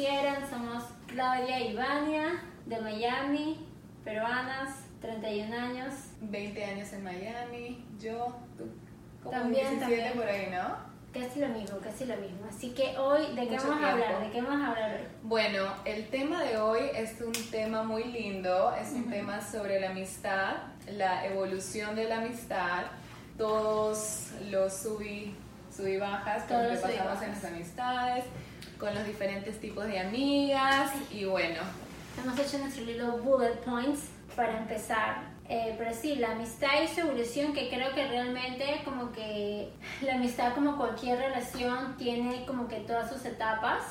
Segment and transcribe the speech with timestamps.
[0.00, 0.48] conocieran.
[0.48, 3.66] Somos Claudia y Vania de Miami,
[4.04, 5.94] peruanas, 31 años.
[6.20, 8.64] 20 años en Miami, yo, tú,
[9.22, 10.12] como También, 17 también.
[10.18, 10.90] por ahí, ¿no?
[11.12, 12.46] Casi lo mismo, casi lo mismo.
[12.48, 14.08] Así que hoy, ¿de qué Mucho vamos a hablar?
[14.08, 14.26] tiempo.
[14.26, 15.06] ¿De qué vamos a hablar hoy?
[15.24, 19.90] Bueno, el tema de hoy es un tema muy lindo, es un tema sobre la
[19.90, 20.56] amistad,
[20.92, 22.84] la evolución de la amistad,
[23.36, 25.34] todos los sub y,
[25.74, 28.24] sub y bajas que pasamos en las amistades,
[28.80, 31.60] con los diferentes tipos de amigas y bueno,
[32.22, 35.22] Hemos hecho nuestros little bullet points para empezar.
[35.48, 40.16] Eh, pero sí, la amistad y su evolución, que creo que realmente como que la
[40.16, 43.82] amistad como cualquier relación tiene como que todas sus etapas.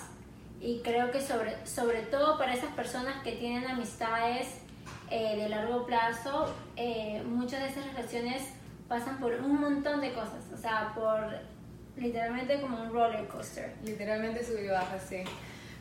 [0.61, 4.59] Y creo que sobre, sobre todo para esas personas que tienen amistades
[5.09, 8.43] eh, de largo plazo, eh, muchas de esas relaciones
[8.87, 11.39] pasan por un montón de cosas, o sea, por
[11.99, 13.73] literalmente como un roller coaster.
[13.83, 15.23] literalmente sub y baja, sí.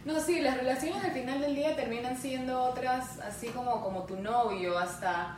[0.04, 4.16] No, sí, las relaciones al final del día terminan siendo otras, así como, como tu
[4.16, 5.36] novio, hasta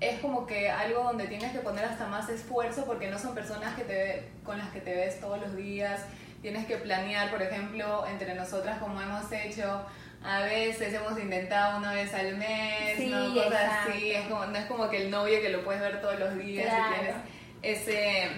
[0.00, 3.76] es como que algo donde tienes que poner hasta más esfuerzo porque no son personas
[3.76, 6.00] que te, con las que te ves todos los días.
[6.42, 9.82] Tienes que planear, por ejemplo, entre nosotras como hemos hecho,
[10.24, 13.32] a veces hemos intentado una vez al mes, Sí, ¿no?
[13.32, 13.90] cosas exacto.
[13.92, 14.10] así.
[14.10, 16.66] Es como, no es como que el novio que lo puedes ver todos los días
[16.66, 16.90] Claro.
[16.90, 17.16] y tienes
[17.62, 18.28] ese,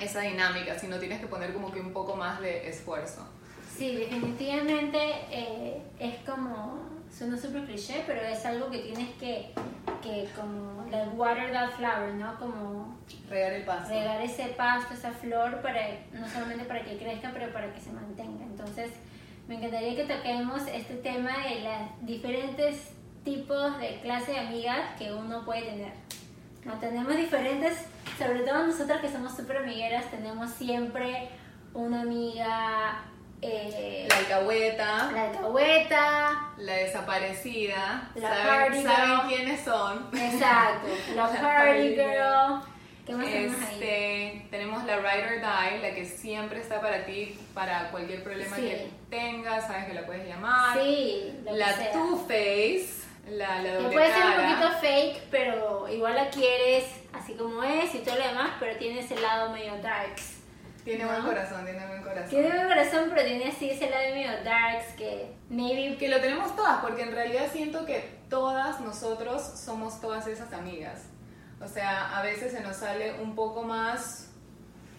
[0.00, 3.26] esa dinámica, sino tienes que poner como que un poco más de esfuerzo.
[3.76, 4.98] Sí, definitivamente
[5.30, 9.50] eh, es como, suena súper cliché, pero es algo que tienes que,
[10.02, 12.38] que como, like water that flower, ¿no?
[12.38, 12.98] Como
[13.30, 13.88] Regar el paso.
[13.90, 15.80] regar ese pasto, esa flor, para,
[16.12, 18.44] no solamente para que crezca, pero para que se mantenga.
[18.44, 18.90] Entonces,
[19.48, 22.90] me encantaría que toquemos este tema de los diferentes
[23.24, 25.92] tipos de clase de amigas que uno puede tener.
[26.64, 27.86] No tenemos diferentes,
[28.22, 31.28] sobre todo nosotras que somos súper amigueras, tenemos siempre
[31.74, 33.02] una amiga,
[33.40, 38.10] eh, La alcahueta, la alcahueta, la desaparecida.
[38.14, 39.28] La ¿Saben, party saben girl.
[39.28, 40.08] quiénes son?
[40.14, 42.72] exacto, la La party girl.
[43.04, 43.74] ¿Qué más tenemos ahí?
[43.82, 48.54] Este, tenemos la Ride or Die, la que siempre está para ti, para cualquier problema
[48.54, 48.62] Sí.
[48.62, 50.78] que tengas, sabes que la puedes llamar.
[50.80, 51.90] Sí, la.
[51.90, 54.48] Two Face, la, la Que doble puede ser un cara.
[54.48, 59.00] poquito fake, pero igual la quieres así como es y todo lo demás, pero tiene
[59.00, 60.38] ese lado medio darks.
[60.84, 61.10] Tiene ¿no?
[61.10, 62.28] buen corazón, tiene buen corazón.
[62.28, 65.96] Tiene buen corazón, pero tiene así ese lado medio darks que maybe...
[65.96, 71.02] Que lo tenemos todas, porque en realidad siento que todas nosotros somos todas esas amigas.
[71.60, 74.31] O sea, a veces se nos sale un poco más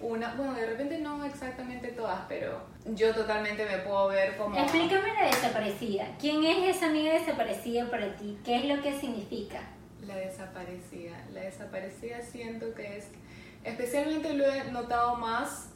[0.03, 4.57] una, bueno, de repente no exactamente todas, pero yo totalmente me puedo ver como...
[4.57, 6.05] Explícame la desaparecida.
[6.19, 8.37] ¿Quién es esa amiga desaparecida para ti?
[8.43, 9.61] ¿Qué es lo que significa?
[10.05, 11.15] La desaparecida.
[11.33, 13.07] La desaparecida siento que es,
[13.63, 15.69] especialmente lo he notado más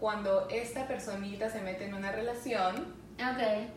[0.00, 3.68] cuando esta personita se mete en una relación Ok.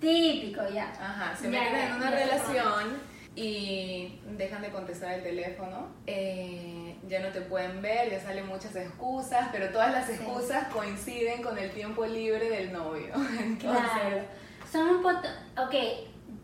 [0.00, 0.90] Típico, ya.
[1.00, 2.98] Ajá, se meten ya, en una relación
[3.36, 5.88] y dejan de contestar el teléfono.
[6.06, 10.12] eh, ya no te pueden ver, ya salen muchas excusas, pero todas las Sí.
[10.12, 13.12] excusas coinciden con el tiempo libre del novio.
[13.40, 14.22] Entonces, Claro.
[14.70, 15.18] Son un poco...
[15.58, 15.74] Ok,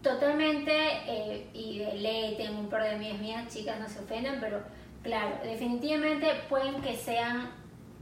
[0.02, 0.72] totalmente,
[1.06, 4.60] eh, y de ley, tengo un par de amigas mías, chicas, no se ofendan, pero
[5.02, 7.50] claro, definitivamente pueden que sean...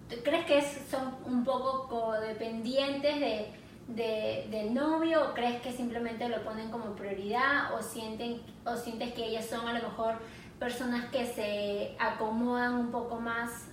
[0.09, 3.49] ¿tú ¿Crees que son un poco codependientes de,
[3.89, 9.13] de- del novio o crees que simplemente lo ponen como prioridad o, sienten, o sientes
[9.15, 10.15] que ellas son a lo mejor
[10.59, 13.69] personas que se acomodan un poco más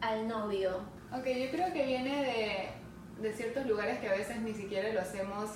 [0.00, 0.94] al novio?
[1.12, 5.00] ok, yo creo que viene de, de ciertos lugares que a veces ni siquiera lo
[5.00, 5.50] hacemos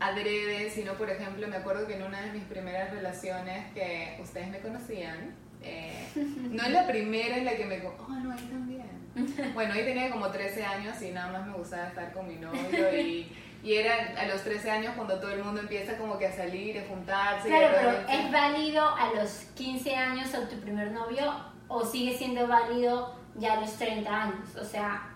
[0.00, 4.48] adrede, sino por ejemplo, me acuerdo que en una de mis primeras relaciones que ustedes
[4.48, 7.80] me conocían, eh, no es la primera en la que me...
[7.86, 9.00] Oh, no, ahí también.
[9.54, 12.96] Bueno, ahí tenía como 13 años y nada más me gustaba estar con mi novio
[12.96, 13.30] y,
[13.62, 16.78] y era a los 13 años cuando todo el mundo empieza como que a salir,
[16.78, 17.48] a juntarse.
[17.48, 21.32] Claro, de pero ¿es válido a los 15 años a tu primer novio
[21.68, 24.56] o sigue siendo válido ya a los 30 años?
[24.60, 25.10] O sea,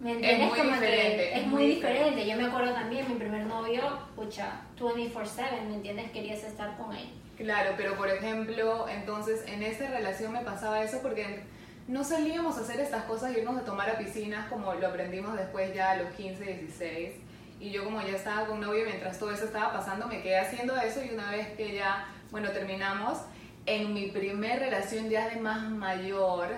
[0.00, 0.48] ¿me entiendes?
[0.48, 2.26] muy Como que diferente, es es muy diferente.
[2.26, 3.82] Yo me acuerdo también, mi primer novio,
[4.14, 6.10] pucha, 24/7, ¿me entiendes?
[6.12, 7.08] Querías estar con él.
[7.36, 11.42] Claro, pero por ejemplo, entonces en esta relación me pasaba eso porque
[11.88, 15.74] no salíamos a hacer estas cosas, irnos a tomar a piscinas como lo aprendimos después
[15.74, 17.23] ya a los 15, 16.
[17.60, 20.76] Y yo como ya estaba con novio, mientras todo eso estaba pasando, me quedé haciendo
[20.76, 23.18] eso y una vez que ya, bueno, terminamos,
[23.66, 26.48] en mi primer relación ya de más mayor,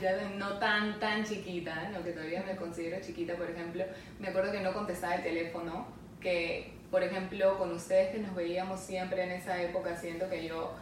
[0.00, 3.84] ya de no tan, tan chiquita, lo que todavía me considero chiquita, por ejemplo,
[4.18, 5.86] me acuerdo que no contestaba el teléfono,
[6.20, 10.74] que, por ejemplo, con ustedes que nos veíamos siempre en esa época, siento que yo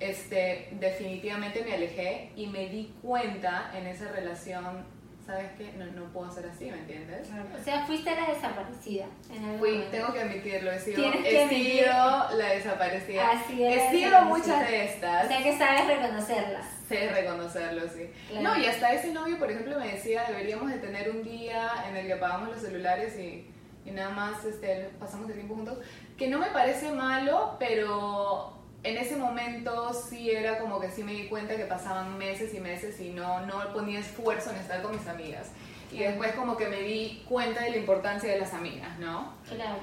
[0.00, 4.84] este, definitivamente me alejé y me di cuenta en esa relación
[5.26, 5.72] ¿sabes qué?
[5.76, 7.28] No, no puedo hacer así, ¿me entiendes?
[7.60, 9.06] O sea, fuiste la desaparecida.
[9.32, 11.92] En Fui, tengo que admitirlo, he sido, he sido
[12.36, 13.30] la desaparecida.
[13.32, 15.24] Así he sido muchas de estas.
[15.24, 16.66] O sea, que sabes reconocerlas.
[16.88, 18.08] Sé reconocerlo, sí.
[18.40, 21.96] No, y hasta ese novio, por ejemplo, me decía, deberíamos de tener un día en
[21.96, 23.50] el que apagamos los celulares y,
[23.84, 25.78] y nada más este, pasamos el tiempo juntos.
[26.16, 31.12] Que no me parece malo, pero en ese momento sí era como que sí me
[31.12, 34.96] di cuenta que pasaban meses y meses y no, no ponía esfuerzo en estar con
[34.96, 35.50] mis amigas.
[35.90, 39.32] Y después como que me di cuenta de la importancia de las amigas, ¿no?
[39.48, 39.78] Claro.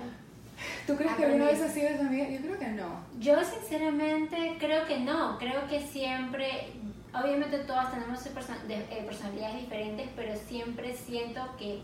[0.88, 2.29] ¿Tú crees que alguna vez has sido esa amiga?
[2.29, 3.03] Yo creo que no.
[3.19, 5.38] Yo sinceramente creo que no.
[5.38, 6.71] Creo que siempre,
[7.13, 11.81] obviamente todas tenemos eh, personalidades diferentes, pero siempre siento que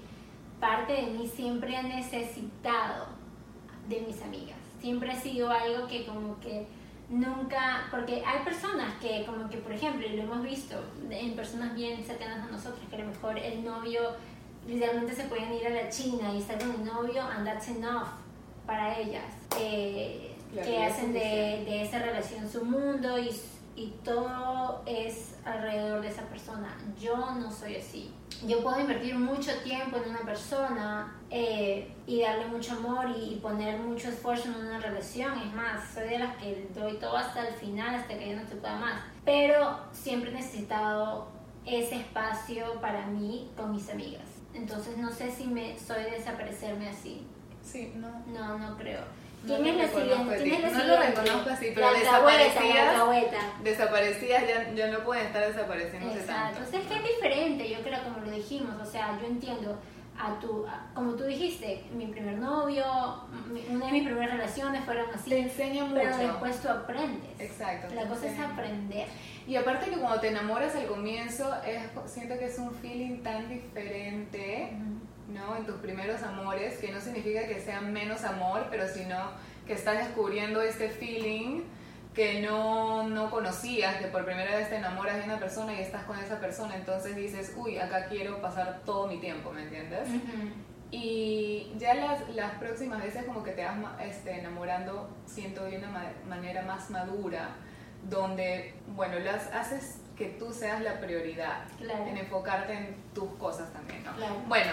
[0.61, 3.07] parte de mí siempre ha necesitado
[3.89, 4.57] de mis amigas.
[4.79, 6.65] Siempre ha sido algo que como que
[7.09, 10.75] nunca, porque hay personas que como que, por ejemplo, lo hemos visto
[11.09, 14.01] en personas bien cercanas a nosotros, que a lo mejor el novio
[14.67, 18.09] literalmente se pueden ir a la China y estar con el novio and that's enough
[18.65, 23.31] para ellas, eh, que hacen de, de, esa relación su mundo y,
[23.75, 26.77] y todo es alrededor de esa persona.
[26.99, 28.13] Yo no soy así
[28.47, 33.79] yo puedo invertir mucho tiempo en una persona eh, y darle mucho amor y, poner
[33.79, 35.37] mucho esfuerzo en una relación.
[35.39, 38.47] Es más, soy de las que doy todo hasta el final, hasta que ya no
[38.47, 39.01] se pueda más.
[39.25, 41.27] Pero siempre he necesitado
[41.65, 44.23] ese espacio para mí con mis amigas.
[44.53, 47.25] Entonces no sé si me soy de desaparecerme así.
[47.61, 48.09] Sí, no.
[48.27, 49.01] No, no creo.
[49.45, 50.69] ¿Quién es la siguiente?
[50.71, 52.95] no lo reconozco así, pero desaparecidas,
[53.63, 56.59] desaparecidas ya, ya, no pueden estar desapareciéndose Exacto.
[56.59, 56.67] tanto.
[56.67, 59.79] O sea, es que es diferente, yo creo, como lo dijimos, o sea, yo entiendo
[60.19, 62.83] a tu, como tú dijiste, mi primer novio,
[63.69, 65.29] una de mis primeras relaciones fueron así.
[65.29, 66.01] Te enseña mucho.
[66.01, 67.39] Pero después tú aprendes.
[67.39, 67.95] Exacto.
[67.95, 69.07] La cosa es aprender.
[69.47, 73.47] Y aparte que cuando te enamoras al comienzo, es, siento que es un feeling tan
[73.47, 74.73] diferente.
[75.29, 75.55] ¿No?
[75.55, 79.17] En tus primeros amores, que no significa que sea menos amor, pero sino
[79.65, 81.61] que estás descubriendo este feeling
[82.13, 86.03] que no, no conocías, que por primera vez te enamoras de una persona y estás
[86.03, 90.09] con esa persona, entonces dices, uy, acá quiero pasar todo mi tiempo, ¿me entiendes?
[90.91, 96.11] Y ya las, las, próximas veces como que te vas este, enamorando, siento de una
[96.27, 97.51] manera más madura,
[98.09, 104.03] donde, bueno, las haces que tú seas la prioridad, en enfocarte en tus cosas también,
[104.03, 104.11] ¿no?
[104.47, 104.71] Bueno,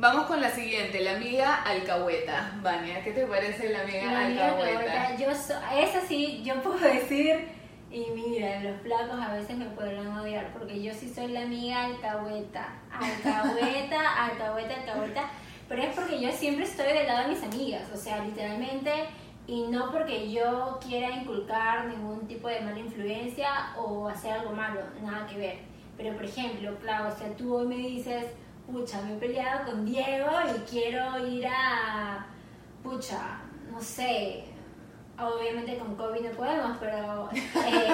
[0.00, 2.52] Vamos con la siguiente, la amiga alcahueta.
[2.62, 5.16] Vania, ¿qué te parece la amiga, la amiga alcahueta?
[5.16, 7.48] Yo esa sí, yo puedo decir,
[7.90, 11.86] y mira, los flacos a veces me podrán odiar, porque yo sí soy la amiga
[11.86, 12.78] alcahueta.
[12.92, 15.30] Alcahueta, alcahueta, alcahueta.
[15.68, 18.92] Pero es porque yo siempre estoy del lado de mis amigas, o sea, literalmente,
[19.48, 24.80] y no porque yo quiera inculcar ningún tipo de mala influencia o hacer algo malo,
[25.02, 25.58] nada que ver.
[25.96, 28.26] Pero por ejemplo, claro, o sea, tú hoy me dices
[28.70, 32.26] pucha, me he peleado con Diego y quiero ir a,
[32.82, 34.44] pucha, no sé,
[35.18, 37.92] obviamente con COVID no podemos, pero eh,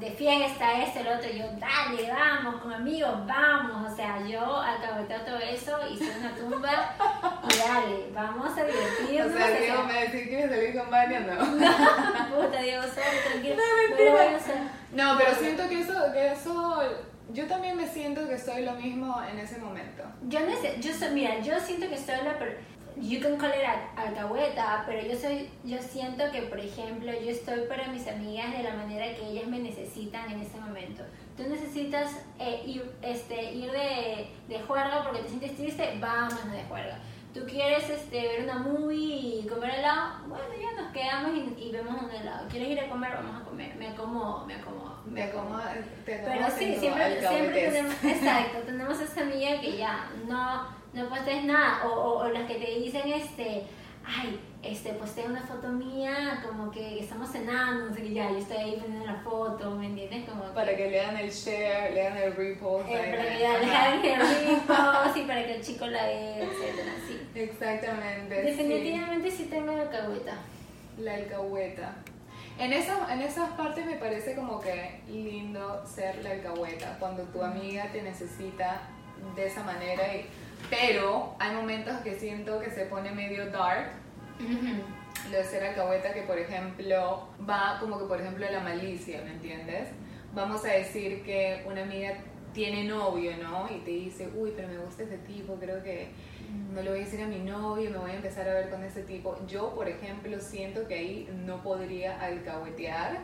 [0.00, 5.20] de fiesta, este, el otro, yo, dale, vamos, con amigos, vamos, o sea, yo alcahueteo
[5.20, 6.96] todo eso, hice una tumba
[7.44, 9.34] y dale, vamos a divertirnos.
[9.34, 11.34] O sea, Diego me decís que salir con Vania, no.
[11.44, 13.56] no, puta, Diego, sorry, tranquilo.
[13.56, 14.40] No, mentira.
[14.92, 16.82] No, pero siento que eso, que eso
[17.32, 20.02] yo también me siento que soy lo mismo en ese momento.
[20.28, 22.38] Yo, no sé, yo soy, mira, yo siento que soy la...
[23.00, 23.64] You can call it
[23.96, 28.64] alcahueta, pero yo soy, yo siento que, por ejemplo, yo estoy para mis amigas de
[28.64, 31.04] la manera que ellas me necesitan en ese momento.
[31.36, 36.98] Tú necesitas eh, ir, este, de, de porque te sientes triste, vamos de juerga.
[37.34, 42.02] Tú quieres este, ver una movie y comer helado, bueno, ya nos quedamos y, vemos
[42.02, 42.48] un helado.
[42.48, 43.12] ¿Quieres ir a comer?
[43.14, 43.76] Vamos a comer.
[43.76, 44.88] Me acomodo, me acomodo
[45.32, 45.58] cómo
[46.04, 51.44] te Pero sí, siempre, siempre tenemos, exacto, tenemos esa amiga que ya no, no postes
[51.44, 53.64] nada, o, o, las que te dicen, este,
[54.08, 58.38] ay, este, posté una foto mía, como que estamos cenando, no sé qué, ya, yo
[58.38, 60.28] estoy ahí poniendo la foto, ¿me entiendes?
[60.28, 62.88] Como para que, le hagan el share, le hagan el repost.
[62.88, 66.92] Eh, para que le hagan el repost y para que el chico la vea, etcétera,
[67.06, 67.20] sí.
[67.34, 68.42] Exactamente.
[68.42, 70.34] Definitivamente sí, tengo la alcahueta.
[70.98, 71.96] La alcahueta.
[72.58, 77.42] En, esa, en esas partes me parece como que lindo ser la alcahueta, cuando tu
[77.42, 78.82] amiga te necesita
[79.36, 80.26] de esa manera, y,
[80.70, 83.90] pero hay momentos que siento que se pone medio dark.
[85.30, 89.32] Lo de ser alcahueta que, por ejemplo, va como que, por ejemplo, la malicia, ¿me
[89.32, 89.88] entiendes?
[90.32, 92.14] Vamos a decir que una amiga
[92.52, 93.68] tiene novio, ¿no?
[93.70, 96.08] Y te dice, uy, pero me gusta ese tipo, creo que
[96.72, 98.82] no le voy a decir a mi novio, me voy a empezar a ver con
[98.84, 99.36] ese tipo.
[99.46, 103.18] Yo, por ejemplo, siento que ahí no podría alcahuetear.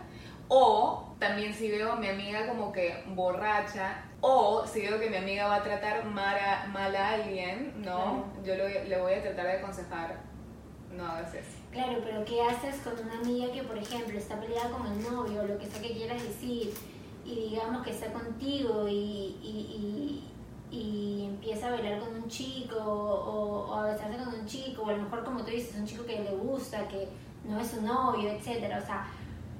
[0.48, 5.16] O también si veo a mi amiga como que borracha, o si veo que mi
[5.16, 8.26] amiga va a tratar mal a, mal a alguien, ¿no?
[8.44, 10.20] Yo le, le voy a tratar de aconsejar,
[10.94, 11.64] no hagas eso.
[11.72, 15.42] Claro, pero ¿qué haces con una amiga que, por ejemplo, está peleada con el novio,
[15.42, 16.72] o lo que sea que quieras decir,
[17.24, 20.30] y digamos que está contigo y, y, y,
[20.74, 24.88] y empieza a bailar con un chico, o, o a besarse con un chico, o
[24.88, 27.08] a lo mejor, como tú dices, un chico que le gusta, que
[27.44, 29.06] no es su novio, etcétera O sea,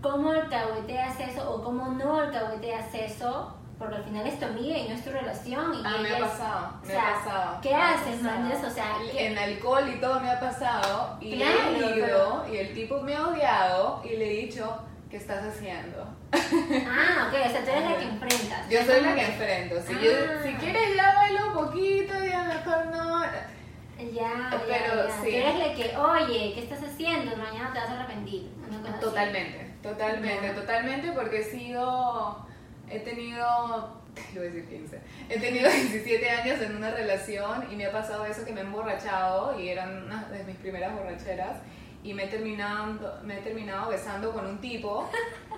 [0.03, 3.55] ¿cómo alcahueteas eso o cómo no alcahueteas eso?
[3.79, 5.75] Porque al final es tu amiga y no es tu relación.
[5.75, 7.59] Y Ah, me ha es- pasado, o me sea, ha pasado.
[7.61, 8.65] ¿Qué haces, manes?
[8.65, 12.45] O sea, ¿qué- En alcohol y todo me ha pasado y Claro, he ido pero-
[12.53, 14.79] y el tipo me ha odiado y le he dicho,
[15.11, 16.07] ¿qué estás haciendo?
[16.89, 18.69] Ah, ok, o sea, tú eres la que enfrentas.
[18.69, 19.83] Yo soy la que enfrento.
[19.87, 20.41] Si, yo, Ah.
[20.43, 23.23] si quieres ya bailo un poquito, ya mejor no.
[23.25, 25.15] Ya, ya, Pero ya.
[25.23, 25.31] sí.
[25.31, 27.37] Tú eres la que, oye, ¿qué estás haciendo?
[27.37, 28.51] Mañana te vas a arrepentir.
[28.69, 29.01] Así.
[29.01, 30.55] Totalmente, totalmente, Ya.
[30.55, 32.47] totalmente porque he sido,
[32.91, 34.03] he tenido,
[34.35, 38.27] iba a decir 15, he tenido 17 años en una relación y me ha pasado
[38.27, 41.59] eso que me he emborrachado y eran una de mis primeras borracheras
[42.05, 45.11] y me he terminado, me he terminado besando con un tipo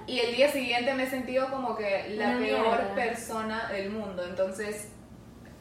[0.07, 2.95] y el día siguiente me he sentido como que la Una peor mierda.
[2.95, 4.93] persona del mundo, entonces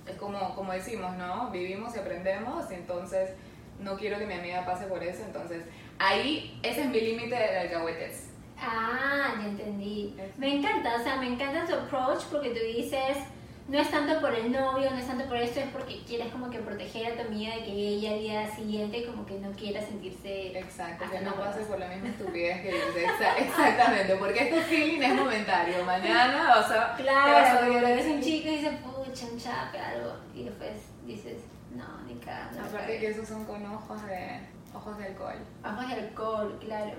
[0.05, 1.49] es como, como decimos, ¿no?
[1.49, 3.31] Vivimos y aprendemos, y entonces
[3.79, 5.63] no quiero que mi amiga pase por eso, entonces
[5.97, 8.29] ahí ese es mi límite de alcahuetes.
[8.57, 10.15] Ah, ya entendí.
[10.37, 13.17] Me encanta, o sea, me encanta tu approach porque tú dices,
[13.67, 16.49] no es tanto por el novio, no es tanto por esto, es porque quieres como
[16.51, 19.81] que proteger a tu amiga de que ella al día siguiente como que no quiera
[19.81, 20.57] sentirse...
[20.59, 22.95] Exacto, que no pase por la misma estupidez que dices.
[23.09, 25.83] Exa- Exactamente, porque este feeling es momentario.
[25.83, 30.43] Mañana, o sea, Claro, porque ves un chico y dices, pucha, un chape, algo, y
[30.43, 30.71] después
[31.05, 31.37] dices,
[31.75, 34.39] no, ni cada Aparte que esos son con ojos de
[34.73, 36.91] ojos de alcohol Ojos de alcohol, claro.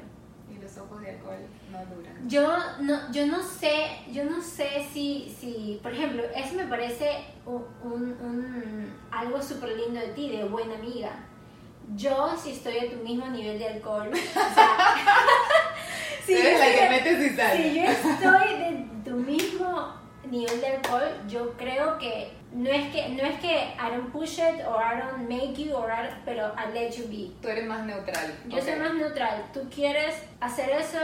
[0.51, 1.39] Y los ojos de alcohol
[1.73, 2.29] no duran.
[2.29, 7.25] Yo no, yo no sé, yo no sé si, si, por ejemplo, eso me parece
[7.45, 11.11] un, un- un- algo súper lindo de ti, de buena amiga.
[11.95, 14.69] Yo, si estoy a tu mismo nivel de alcohol, o sea,
[16.27, 17.63] si Tú eres yo la estoy- que metes y sales.
[17.63, 19.95] si yo estoy de tu mismo
[20.31, 24.39] nivel de alcohol, yo creo que no es que no es que I don't push
[24.39, 27.31] it or I don't make you or I don't- pero I let you be.
[27.43, 28.33] Tú eres más neutral.
[28.49, 28.65] Yo ok.
[28.65, 29.45] soy más neutral.
[29.53, 30.99] Tú quieres hacer eso,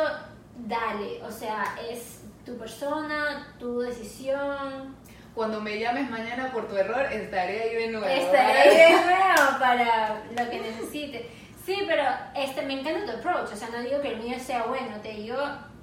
[0.66, 1.22] dale.
[1.22, 4.96] O sea, es tu persona, tu decisión.
[5.34, 8.06] Cuando me llames mañana por tu error, estaré ahí de nuevo.
[8.06, 11.22] Estaré ahí de nuevo para lo que necesites.
[11.64, 12.02] Sí, pero
[12.34, 13.52] este, me encanta tu approach.
[13.52, 14.96] O sea, no digo que el mío sea bueno.
[15.02, 15.36] Te digo,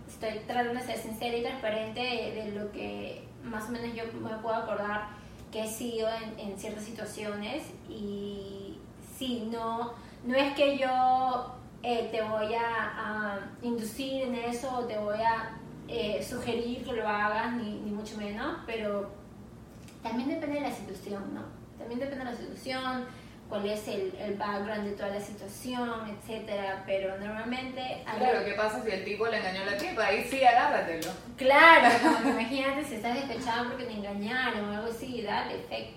[0.07, 4.03] estoy tratando de ser sincera y transparente de, de lo que más o menos yo
[4.19, 5.07] me puedo acordar
[5.51, 7.63] que he sido en, ciertas situaciones.
[7.89, 8.77] Y
[9.17, 9.93] sí, no,
[10.25, 15.19] no es que yo eh, te voy a, a inducir en eso o te voy
[15.19, 19.09] a eh, sugerir que lo hagas, ni, ni mucho menos, pero
[20.03, 21.41] también depende de la situación, ¿no?
[21.79, 23.05] También depende de la situación,
[23.49, 28.03] cuál es el, el background de toda la situación, etcétera, pero normalmente...
[28.17, 30.05] Claro, ¿qué pasa si el tipo le engañó a la tipa?
[30.05, 31.11] Ahí sí, agárratelo.
[31.35, 35.95] Claro, como imagínate si estás despechado porque te engañaron o algo así, dale, fake,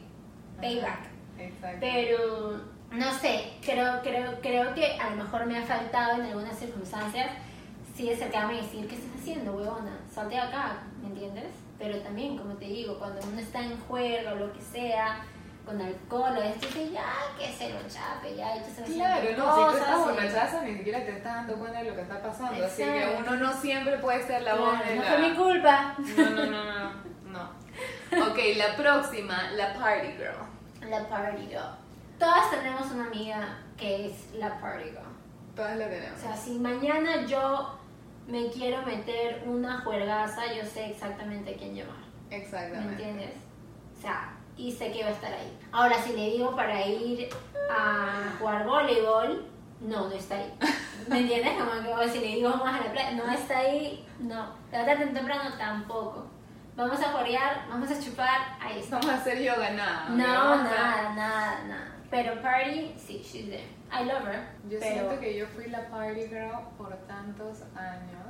[0.60, 1.00] payback.
[1.38, 1.78] Exacto.
[1.80, 6.58] Pero, no sé, creo, creo, creo que a lo mejor me ha faltado en algunas
[6.58, 7.30] circunstancias
[7.94, 10.00] sí acercarme y decir, ¿qué estás haciendo, huevona?
[10.10, 11.50] Salte de acá, ¿me entiendes?
[11.78, 15.24] Pero también, como te digo, cuando uno está en juego o lo que sea,
[15.64, 17.04] con alcohol o esto, dices, ya,
[17.38, 20.02] que se lo chape, ya, y tú estás Claro, no, si tú cosas estás y-
[20.02, 22.64] borrachaza ni siquiera te estás dando cuenta de lo que está pasando.
[22.64, 23.18] Así que Exacto.
[23.20, 25.08] uno no siempre puede ser la voz Claro, de no la...
[25.08, 25.94] fue mi culpa.
[25.98, 26.92] No, no, no, no,
[28.12, 28.30] no.
[28.30, 30.90] Ok, la próxima, la party girl.
[30.90, 31.76] La party girl.
[32.18, 35.12] Todas tenemos una amiga que es la party girl.
[35.56, 36.18] Todas la tenemos.
[36.18, 37.78] O sea, si mañana yo
[38.26, 41.96] me quiero meter una juergaza, yo sé exactamente a quién llamar.
[42.30, 42.90] ¿Me Exactamente.
[42.92, 43.30] entiendes?
[43.98, 45.58] O sea, y sé que va a estar ahí.
[45.72, 47.28] Ahora, si le digo para ir
[47.70, 49.46] a jugar voleibol,
[49.80, 50.52] no, no está ahí.
[51.08, 51.54] ¿Me entiendes?
[51.54, 54.46] Como que o si le digo vamos a la playa, no está ahí, no.
[54.70, 56.26] Levantarte temprano, tampoco.
[56.76, 58.96] Vamos a jorear, vamos a chupar, ahí está.
[58.96, 60.08] Vamos a hacer yoga, nada.
[60.08, 60.16] No,
[60.62, 61.91] nada, nada, nada.
[62.12, 63.64] Pero party, sí, she's there.
[63.90, 64.40] I love her.
[64.70, 68.26] Yo pero siento que yo fui la party girl por tantos años,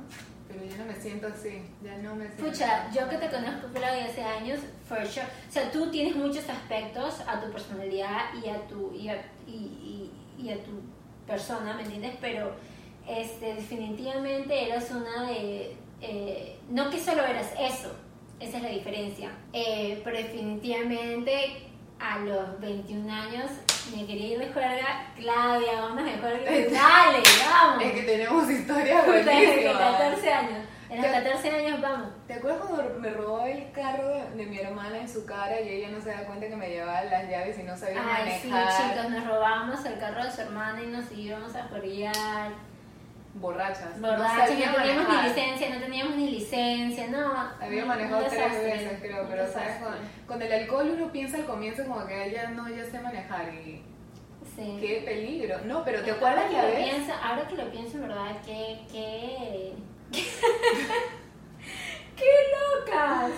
[0.47, 1.61] pero yo no me siento así.
[1.83, 2.45] Ya no me siento.
[2.45, 5.25] Pucha, yo que te conozco Claudia, de hace años, for sure.
[5.49, 9.51] O sea, tú tienes muchos aspectos a tu personalidad y a tu, y a, y,
[9.51, 10.11] y-
[10.41, 10.71] y a tu
[11.27, 12.13] persona, ¿me entiendes?
[12.21, 12.53] Pero
[13.07, 15.75] este, definitivamente eras una de...
[16.01, 17.93] eh, no que solo eras eso,
[18.39, 19.29] Esa es la diferencia.
[19.53, 21.67] Eh, pero definitivamente
[21.99, 23.45] a los 21 años
[23.91, 25.13] me quería ir de juerga.
[25.15, 26.51] Claudia, vamos de juerga.
[26.51, 27.83] Dale, vamos.
[27.83, 29.77] Es que tenemos historias buenísimas.
[29.77, 30.67] 14 años.
[30.89, 32.09] En los 14 años vamos.
[32.27, 35.89] ¿Te acuerdas cuando me robó el carro de, mi hermana en su cara y ella
[35.89, 38.91] no se da cuenta que me llevaba las llaves y no sabía Ay, sí, manejar?
[38.91, 42.51] chicos, nos robábamos el carro de su hermana y nos íbamos a juerguear.
[43.35, 43.99] Borrachas.
[43.99, 47.33] Borrachos, sabía no teníamos ni licencia, no teníamos ni licencia, no.
[47.59, 49.93] Había manejado tres veces, creo, pero sabes, con,
[50.27, 53.83] con el alcohol uno piensa al comienzo como que ya no, ya sé manejar y
[54.55, 54.77] Sí.
[54.79, 55.57] qué peligro.
[55.65, 56.89] No, pero ¿te acuerdas ahora la que lo vez?
[56.93, 59.73] pienso, ahora que lo pienso, en verdad, qué, qué,
[62.15, 62.25] qué
[62.85, 63.31] locas.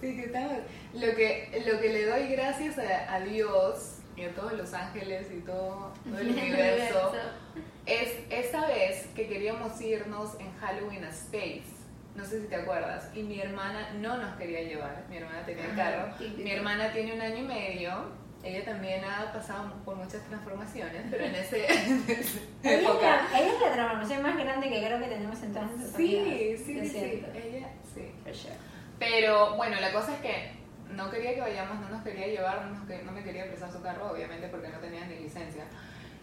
[0.00, 0.62] Sí, que tal.
[0.94, 5.26] Lo que, lo que le doy gracias a, a Dios y a todos los ángeles
[5.30, 7.12] y todo, todo el universo
[7.86, 11.62] es esa vez que queríamos irnos en Halloween a Space.
[12.14, 13.08] No sé si te acuerdas.
[13.14, 15.04] Y mi hermana no nos quería llevar.
[15.08, 16.14] Mi hermana tenía el Ajá, carro.
[16.36, 18.22] Mi hermana tiene un año y medio.
[18.44, 23.28] Ella también ha pasado por muchas transformaciones, pero en, ese, en esa Ella, es época.
[23.30, 26.56] la- ella es la transformación más grande que creo que tenemos en todas nuestras Sí,
[26.58, 27.24] sí, sí, sí.
[27.34, 28.12] Ella, sí.
[28.24, 28.54] For sure.
[28.98, 30.52] Pero bueno, la cosa es que
[30.92, 33.80] no quería que vayamos, no nos quería llevar, no, nos no me quería prestar su
[33.80, 35.64] carro, obviamente porque no tenía ni licencia.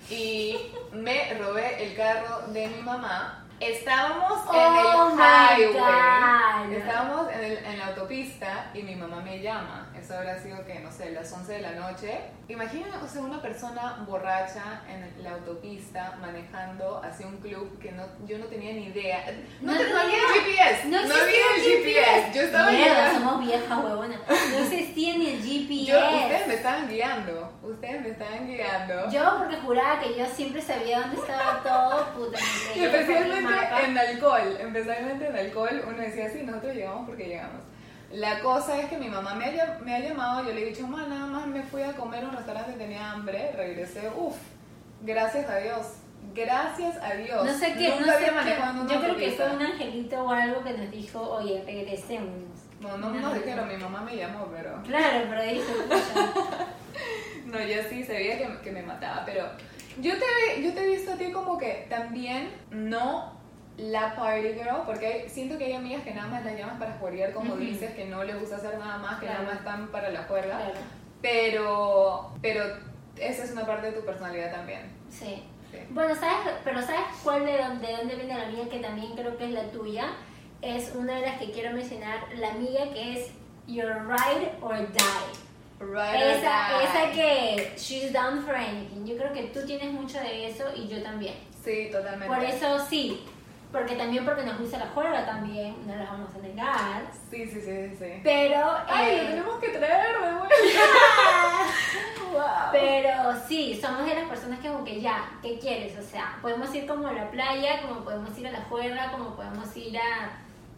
[0.10, 0.58] Y
[0.92, 3.46] me robé el carro de mi mamá.
[3.60, 9.20] Estábamos Oh en el my highway, estábamos en, el- en la autopista y mi mamá
[9.20, 9.92] me llama.
[10.00, 12.22] Eso habrá sido que, no sé, las 11 de la noche.
[12.48, 18.06] Imagina, o sea, una persona borracha en la autopista manejando hacia un club que no,
[18.26, 19.26] yo no tenía ni idea.
[19.60, 22.34] No, No te- no había tenía- GPS, No, no, había el existía GPS.
[22.34, 24.16] Yo estaba Mierda, somos viejas, huevona.
[24.30, 25.86] No existía ni el GPS.
[25.92, 29.10] Yo, ustedes me estaban guiando, ustedes me estaban guiando.
[29.10, 32.40] Yo porque juraba que yo siempre sabía dónde estaba todo, puta.
[32.76, 37.62] y especialmente en alcohol, especialmente en alcohol, uno decía, sí, nosotros llegamos porque llegamos.
[38.12, 40.88] La cosa es que mi mamá me ha, me ha llamado, yo le he dicho,
[40.88, 44.36] mamá, nada más me fui a comer a un restaurante, tenía hambre, regresé, uff,
[45.02, 45.86] gracias a Dios,
[46.34, 47.46] gracias a Dios.
[47.46, 48.36] No sé qué, Nunca no sé había qué.
[48.36, 52.32] manejado una Yo creo que fue un angelito o algo que nos dijo, oye, regresemos.
[52.82, 54.82] No, no nos dijeron, mi mamá me llamó, pero...
[54.84, 55.66] Claro, pero dijo.
[57.50, 59.44] No, yo sí sabía que, que me mataba, pero
[60.00, 63.38] yo te, yo te he visto a ti como que también no
[63.78, 66.94] la party girl, porque hay- siento que hay amigas que nada más las llaman para
[67.00, 69.44] jugar, como dices, que no les gusta hacer nada más, que Claro.
[69.44, 70.74] nada más están para la juerga, Claro,
[71.22, 72.64] pero, pero
[73.18, 74.82] esa es una parte de tu personalidad también.
[75.10, 75.44] sí.
[75.72, 75.78] Sí.
[75.92, 76.36] Bueno, ¿sabes?
[76.64, 79.52] Pero ¿sabes cuál de dónde, de dónde viene la mía que también creo que es
[79.52, 80.06] la tuya?
[80.64, 83.30] Es una de las que quiero mencionar, la amiga que es
[83.68, 85.49] Your Ride or Die.
[85.80, 89.06] Right Esa, esa que she's down for anything.
[89.06, 91.36] Yo creo que tú tienes mucho de eso y yo también.
[91.64, 92.28] Sí, totalmente.
[92.28, 93.24] Por eso sí,
[93.72, 97.04] porque también porque nos gusta la juega también, no las vamos a negar.
[97.30, 98.20] Sí, sí, sí, sí.
[98.24, 100.56] Pero, Ay, eh, lo tenemos que traer de vuelta.
[102.34, 102.72] wow.
[102.72, 105.98] pero sí, somos de las personas que como que ya, ¿qué quieres?
[105.98, 109.36] O sea, podemos ir como a la playa, como podemos ir a la juerga, como
[109.36, 110.32] podemos ir a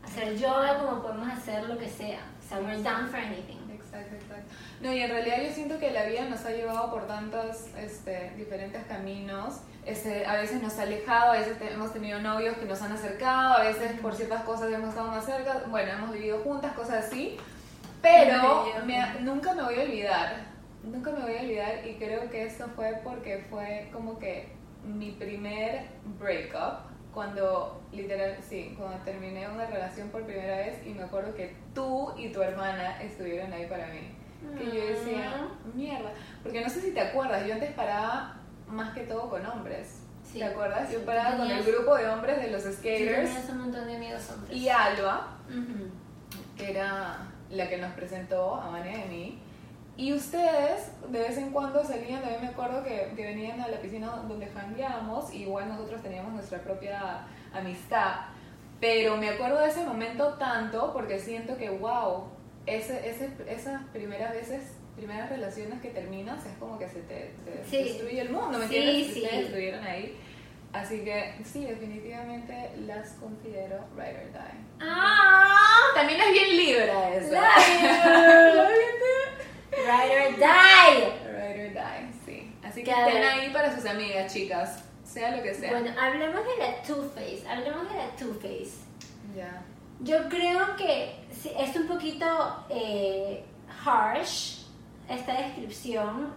[0.05, 2.19] hacer yoga, como podemos hacer lo que sea.
[2.39, 3.61] O sea, we're down for anything.
[3.93, 4.54] Exacto, exacto.
[4.82, 8.32] No, y en realidad yo siento que la vida nos ha llevado por tantos este,
[8.38, 9.62] diferentes caminos.
[9.86, 12.91] Este, a veces nos ha alejado, a veces te- hemos tenido novios que nos han
[12.93, 15.63] acercado, a veces por ciertas cosas hemos estado más cerca.
[15.67, 17.38] Bueno, hemos vivido juntas, cosas así.
[18.01, 20.36] Pero me- nunca me voy a olvidar.
[20.84, 24.54] Nunca me voy a olvidar y creo que esto fue porque fue como que
[24.86, 25.86] mi primer
[26.17, 26.90] breakup.
[27.13, 32.13] Cuando, literal, sí, cuando terminé una relación por primera vez y me acuerdo que tú
[32.17, 34.15] y tu hermana estuvieron ahí para mí.
[34.58, 36.12] Que yo decía, mierda.
[36.41, 38.36] Porque no sé si te acuerdas, yo antes paraba
[38.67, 40.00] más que todo con hombres.
[40.24, 40.39] Sí.
[40.39, 40.88] ¿Te acuerdas?
[40.88, 43.86] Sí, Yo paraba con el tenías- grupo de hombres de los skaters tenías un montón
[43.88, 44.56] de amigos hombres.
[44.58, 45.89] y Alba, Ujú.
[46.58, 47.17] que era
[47.50, 49.39] la que nos presentó a Vania y a mí.
[49.97, 53.80] Y ustedes de vez en cuando salían, también me acuerdo que, que venían a la
[53.82, 58.21] piscina donde jangueábamos, igual nosotros teníamos nuestra propia amistad.
[58.80, 62.30] Pero me acuerdo de ese momento tanto porque siento que, wow,
[62.65, 67.63] ese, ese, esas primeras veces, primeras relaciones que terminas, es como que se te, te
[67.69, 67.84] Sí.
[67.84, 69.13] destruye el mundo, ¿me Sí, entiendes?
[69.13, 69.21] sí.
[69.23, 70.17] Ustedes estuvieron ahí.
[70.73, 74.65] Así que sí, definitivamente las considero ride or die.
[74.80, 75.58] ¡Ah!
[75.93, 77.41] También es bien libra esa.
[78.56, 78.69] Love
[79.91, 81.12] Ride or die.
[81.25, 82.54] Ride or die, sí.
[82.63, 84.84] Así que estén ahí para sus amigas, chicas.
[85.04, 85.71] Sea lo que sea.
[85.71, 87.43] Bueno, hablemos de la Two-Face.
[87.47, 88.77] Hablemos de la Two-Face.
[89.36, 89.62] Ya.
[89.99, 91.15] Yo creo que
[91.58, 93.43] es un poquito eh,
[93.86, 94.65] harsh
[95.10, 96.34] esta descripción,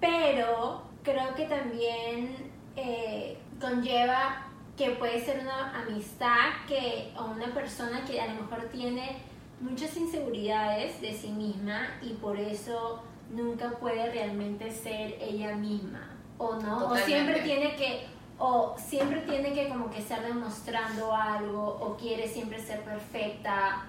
[0.00, 8.04] pero creo que también eh, conlleva que puede ser una amistad que, o una persona
[8.04, 9.18] que a lo mejor tiene
[9.60, 16.56] muchas inseguridades de sí misma y por eso nunca puede realmente ser ella misma o
[16.56, 18.06] no o siempre tiene que
[18.38, 23.86] o siempre tiene que como que estar demostrando algo o quiere siempre ser perfecta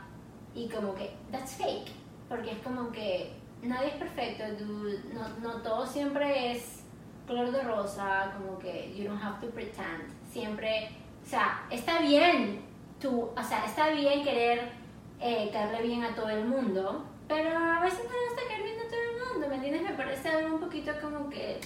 [0.53, 1.91] y como que that's fake
[2.29, 5.01] porque es como que nadie es perfecto dude.
[5.13, 6.83] no, no todo siempre es
[7.27, 10.89] color de rosa como que you don't have to pretend siempre
[11.25, 12.61] o sea está bien
[13.01, 14.84] tú o sea está bien querer
[15.21, 18.75] eh, caerle bien a todo el mundo pero a veces no le gusta caer bien
[18.79, 19.81] a todo el mundo ¿me entiendes?
[19.83, 21.59] me parece algo un poquito como que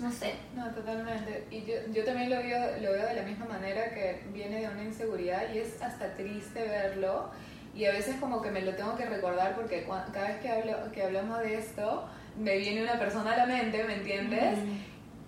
[0.00, 1.46] no sé No, totalmente.
[1.50, 4.68] Y yo, yo también lo veo, lo veo de la misma manera que viene de
[4.68, 7.28] una inseguridad y es hasta triste verlo.
[7.74, 10.48] Y a veces como que me lo tengo que recordar porque cua- cada vez que,
[10.48, 12.06] hablo, que hablamos de esto,
[12.38, 14.58] me viene una persona a la mente, ¿me entiendes?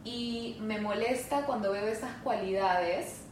[0.04, 3.24] Y me molesta cuando veo esas cualidades,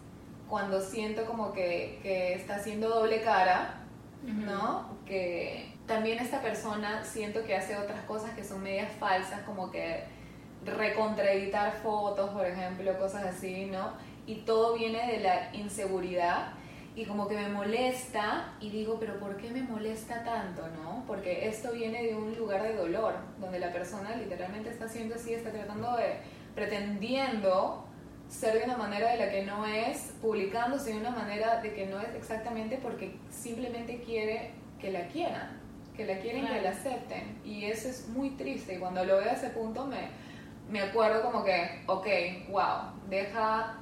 [0.47, 3.80] cuando siento como que, que está haciendo doble cara,
[4.23, 4.99] ¿no?
[5.07, 10.05] Que también esta persona siento que hace otras cosas que son medias falsas, como que
[10.65, 13.93] recontraeditar fotos, por ejemplo, cosas así, ¿no?
[14.27, 16.53] Y todo viene de la inseguridad
[16.95, 21.05] y como que me molesta y digo, pero ¿por qué me molesta tanto, no?
[21.07, 25.33] Porque esto viene de un lugar de dolor, donde la persona literalmente está haciendo así,
[25.33, 26.21] está tratando de,
[26.55, 27.87] pretendiendo
[28.31, 31.87] ser de una manera de la que no es, publicándose de una manera de que
[31.87, 35.59] no es exactamente porque simplemente quiere que la quieran,
[35.97, 36.63] que la quieren y que Claro.
[36.65, 37.39] la acepten.
[37.45, 40.09] Y eso es muy triste y cuando lo veo a ese punto me,
[40.71, 42.07] me acuerdo como que, ok,
[42.51, 43.75] wow, deja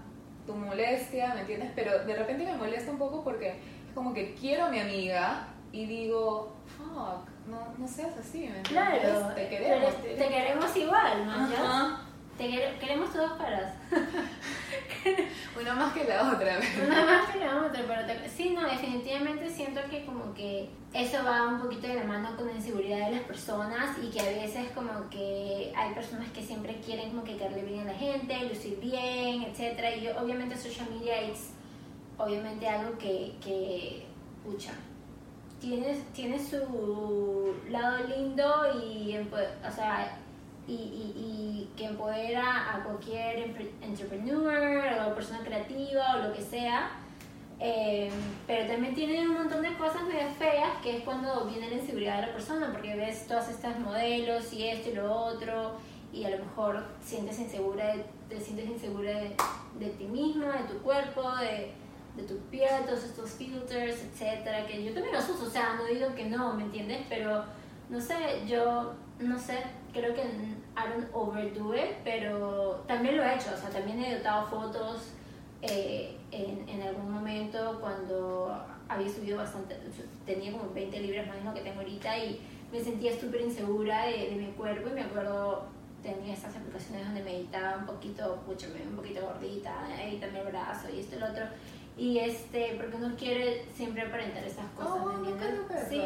[0.47, 1.71] tu molestia, ¿me entiendes?
[1.77, 5.49] Pero de repente me molesta un poco porque es como que quiero a mi amiga
[5.73, 9.11] y digo, fuck, no, no seas así, ¿me entiendes?
[9.11, 10.03] claro Te queremos.
[10.03, 12.08] te, te queremos igual ¿no?
[12.39, 13.73] Queremos todas caras
[15.61, 16.59] Una más que la otra.
[16.87, 21.19] Una más que la otra, pero te- sí, no, definitivamente siento que como que eso
[21.25, 24.25] va un poquito de la mano con la inseguridad de las personas y que a
[24.25, 28.39] veces como que hay personas que siempre quieren como que caerle bien a la gente,
[28.49, 31.51] lucir bien, etcétera y yo- obviamente social media es
[32.19, 34.07] obviamente algo que, que
[34.45, 34.73] pucha,
[35.61, 38.47] tiene, tiene su lado lindo
[38.81, 40.17] y, o sea,
[40.69, 46.91] y, y, y que empodera a cualquier entrepreneur o persona creativa o lo que sea.
[47.61, 48.09] Eh,
[48.47, 52.21] pero también tiene un montón de cosas medio feas que es cuando viene la inseguridad
[52.21, 55.73] de la persona porque ves todas estas modelos y esto y lo otro
[56.13, 59.35] y a lo mejor sientes insegura de- te sientes insegura de,
[59.81, 61.73] de ti misma, de tu cuerpo, de,
[62.17, 65.85] de tu piel, todos estos filters, etcétera, que yo también los uso, o sea, no
[65.87, 67.01] digo que no, ¿me entiendes?
[67.09, 67.43] Pero
[67.89, 68.15] no sé,
[68.47, 69.59] yo no sé,
[69.93, 70.23] creo que
[70.79, 75.09] I don't overdo it, pero también lo he hecho, o sea, también he editado fotos
[75.63, 78.57] eh, en, en algún momento cuando
[78.89, 79.77] había subido bastante,
[80.25, 82.41] tenía como 20 libras más de lo que tengo ahorita y
[82.73, 85.65] me sentía súper insegura de, de mi cuerpo y me acuerdo
[86.03, 90.47] tenía estas aplicaciones donde me editaba un poquito, pucha, me un poquito gordita, edítame el
[90.47, 91.45] brazo y esto y lo otro.
[91.97, 95.89] Y este, porque uno quiere siempre aparentar esas cosas, Oh, ¿me lo pensé.
[95.89, 96.01] Sí.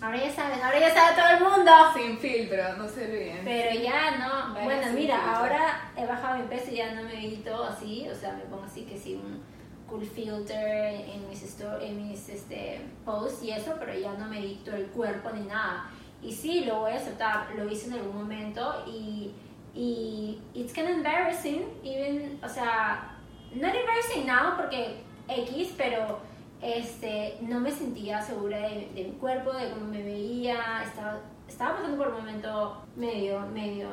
[0.00, 1.72] Ahora ya sabes, ahora ya sabe todo el mundo.
[1.94, 3.40] Sin filtro, no se olviden.
[3.44, 5.36] Pero ya no, Vaya bueno, mira, filtro.
[5.36, 8.64] ahora he bajado mi peso y ya no me edito así, o sea, me pongo
[8.64, 9.42] así que sí, un
[9.88, 14.38] cool filter en mis, sto- en mis este, posts y eso, pero ya no me
[14.38, 15.90] edito el cuerpo ni nada.
[16.22, 19.32] Y sí, lo voy a aceptar, lo hice en algún momento y,
[19.74, 23.10] y it's kind of embarrassing, even, o sea,
[23.54, 26.20] not embarrassing now porque X, pero
[26.64, 31.76] este, no me sentía segura de, de mi cuerpo, de cómo me veía, estaba, estaba
[31.76, 33.88] pasando por un momento medio, medio,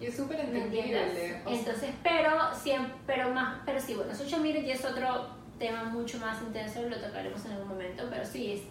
[0.00, 1.42] Y es súper ¿me entendible.
[1.46, 5.26] Entonces, pero siempre, pero más, pero sí, bueno, social media ya es otro
[5.58, 8.62] tema mucho más intenso, lo tocaremos en algún momento, pero sí, es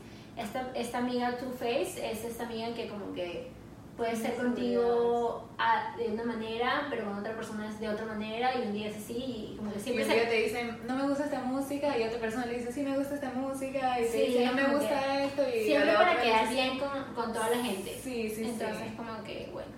[0.44, 3.52] esta, esta amiga Two Face es esta amiga que como que
[3.98, 8.54] puede ser contigo a- de una manera, pero con otra persona es de otra manera
[8.56, 10.80] y un día es así y como que y siempre un se día te dicen,
[10.86, 14.00] no me gusta esta música, y otra persona le dice, sí me gusta esta música,
[14.00, 16.80] y te Sí, dice, es no me gusta esto, y siempre para quedar dice, bien
[16.80, 17.98] con, con toda la gente.
[18.04, 18.96] Sí, sí, Entonces, sí.
[18.98, 19.70] como que, bueno.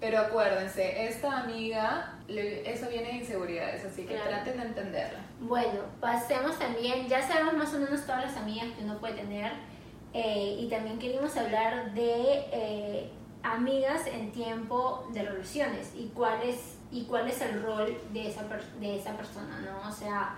[0.00, 4.28] Pero acuérdense, esta amiga, eso viene de inseguridades, así que Claro.
[4.30, 5.20] traten de entenderla.
[5.40, 9.52] Bueno, pasemos también, ya sabemos más o menos todas las amigas que uno puede tener
[10.12, 13.10] eh, y también queríamos hablar de eh,
[13.42, 18.42] amigas en tiempo de relaciones y cuál es, y cuál es el rol de esa,
[18.48, 19.88] per- de esa persona, ¿no?
[19.88, 20.34] O sea,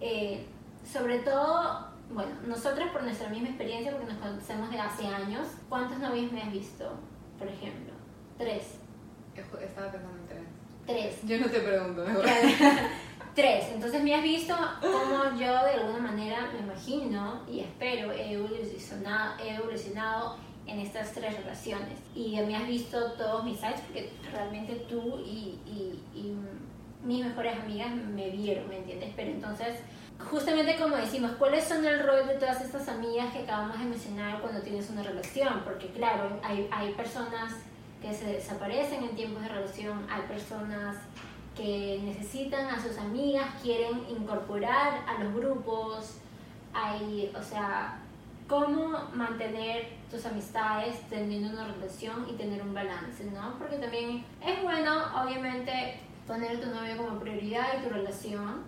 [0.00, 0.44] eh,
[0.90, 5.98] sobre todo, bueno, nosotros por nuestra misma experiencia, porque nos conocemos de hace años, ¿cuántos
[5.98, 6.90] novios me has visto,
[7.38, 7.92] por ejemplo?
[8.38, 8.78] Tres.
[9.36, 10.42] Estaba pensando en tres.
[10.86, 11.18] Tres.
[11.24, 12.24] Yo no te pregunto, mejor.
[13.34, 13.66] tres.
[13.72, 19.38] Entonces me has visto como yo de alguna manera me imagino y espero he evolucionado,
[19.40, 20.36] he evolucionado
[20.68, 21.98] en estas tres relaciones.
[22.14, 26.36] Y me has visto todos mis sites porque realmente tú y, y, y
[27.04, 29.12] mis mejores amigas me vieron, ¿me entiendes?
[29.16, 29.76] Pero entonces,
[30.30, 34.40] justamente como decimos, ¿cuáles son el rol de todas estas amigas que acabamos de mencionar
[34.40, 35.62] cuando tienes una relación?
[35.64, 37.54] Porque claro, hay, hay personas
[38.02, 40.96] que se desaparecen en tiempos de relación, hay personas
[41.56, 46.18] que necesitan a sus amigas, quieren incorporar a los grupos,
[46.72, 47.98] hay, o sea,
[48.48, 53.58] cómo mantener tus amistades teniendo una relación y tener un balance, ¿no?
[53.58, 58.64] Porque también es bueno, obviamente, poner a tu novio como prioridad y tu relación,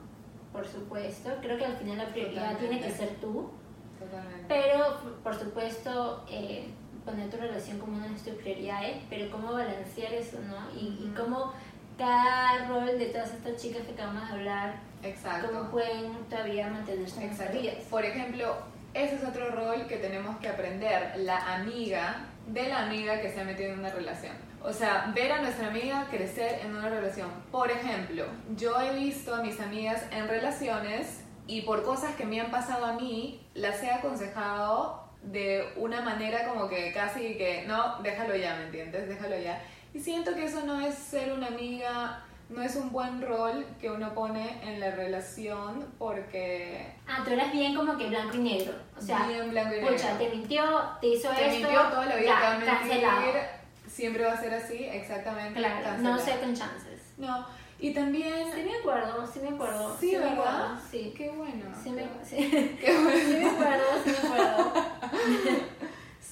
[0.53, 1.31] por supuesto.
[1.41, 3.51] Creo que al final la prioridad tiene que ser tú.
[3.99, 4.45] Totalmente.
[4.49, 6.69] Pero, por supuesto, eh,
[7.05, 10.79] poner tu relación como una de tus prioridades, pero cómo balancear eso, ¿no?
[10.79, 11.53] Y, y cómo
[11.97, 15.49] cada rol de todas estas chicas que acabamos de hablar, Exacto.
[15.49, 17.89] cómo pueden todavía mantenerse en.
[17.91, 18.57] Por ejemplo,
[18.95, 23.41] ese es otro rol que tenemos que aprender, la amiga de la amiga que se
[23.41, 24.35] ha metido en una relación.
[24.63, 27.31] O sea, ver a nuestra amiga crecer en una relación.
[27.51, 28.27] Por ejemplo,
[28.57, 32.85] yo he visto a mis amigas en relaciones y por cosas que me han pasado
[32.85, 38.57] a mí, las he aconsejado de una manera como que casi que, no, déjalo ya,
[38.57, 39.09] ¿me entiendes?
[39.09, 39.63] Déjalo ya.
[39.93, 43.89] Y siento que eso no es ser una amiga, no es un buen rol que
[43.91, 46.95] uno pone en la relación porque...
[47.07, 48.75] Ah, tú eres bien como que blanco y negro.
[48.99, 49.93] O sea, bien blanco y negro.
[49.93, 50.63] Pucha, te mintió,
[51.01, 51.69] te hizo te esto.
[51.69, 53.41] mintió toda la vida, te va a mentir.
[53.87, 55.59] Siempre va a ser así, exactamente.
[55.59, 57.15] Claro, no second chances.
[57.19, 57.47] No.
[57.79, 58.53] Y también...
[58.53, 59.97] Sí me acuerdo, sí me acuerdo.
[59.99, 60.31] Sí, ¿verdad?
[60.31, 60.81] Me acuerdo.
[60.91, 61.15] Sí.
[61.17, 61.65] Qué bueno.
[61.83, 62.77] Sí me, sí.
[62.81, 63.19] Qué bueno.
[63.27, 64.73] sí me acuerdo, sí me acuerdo.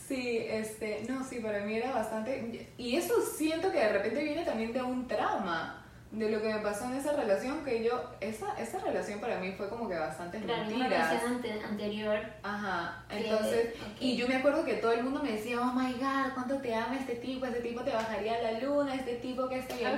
[0.09, 2.73] Sí, este, no, sí, para mí era bastante...
[2.79, 6.61] Y eso siento que de repente viene también de un trauma de lo que me
[6.61, 10.41] pasó en esa relación, que yo, esa, esa relación para mí fue como que bastante
[10.41, 10.89] claro, mentiras.
[10.89, 12.19] Una relación anterior.
[12.43, 16.33] Ajá, entonces, y yo me acuerdo que todo el mundo me decía, oh my god,
[16.33, 19.59] cuánto te ama este tipo, este tipo te bajaría a la luna, este tipo que
[19.59, 19.91] está bien,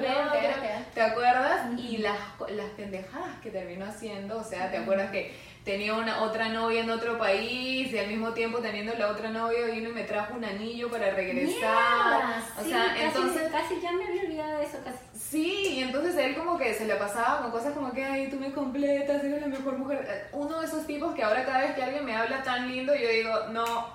[0.94, 1.78] ¿te acuerdas?
[1.78, 2.18] Y las,
[2.50, 5.32] las pendejadas que terminó haciendo, o sea, ¿te acuerdas que
[5.64, 9.66] tenía una otra novia en otro país y al mismo tiempo teniendo la otra novia
[9.66, 12.42] vino y me trajo un anillo para regresar.
[12.58, 14.98] o sea, casi, entonces casi ya me había olvidado de eso casi.
[15.18, 18.36] Sí, y entonces él como que se le pasaba con cosas como que, ay, tú
[18.36, 20.28] me completas, eres la mejor mujer.
[20.32, 23.08] Uno de esos tipos que ahora cada vez que alguien me habla tan lindo, yo
[23.08, 23.86] digo, no,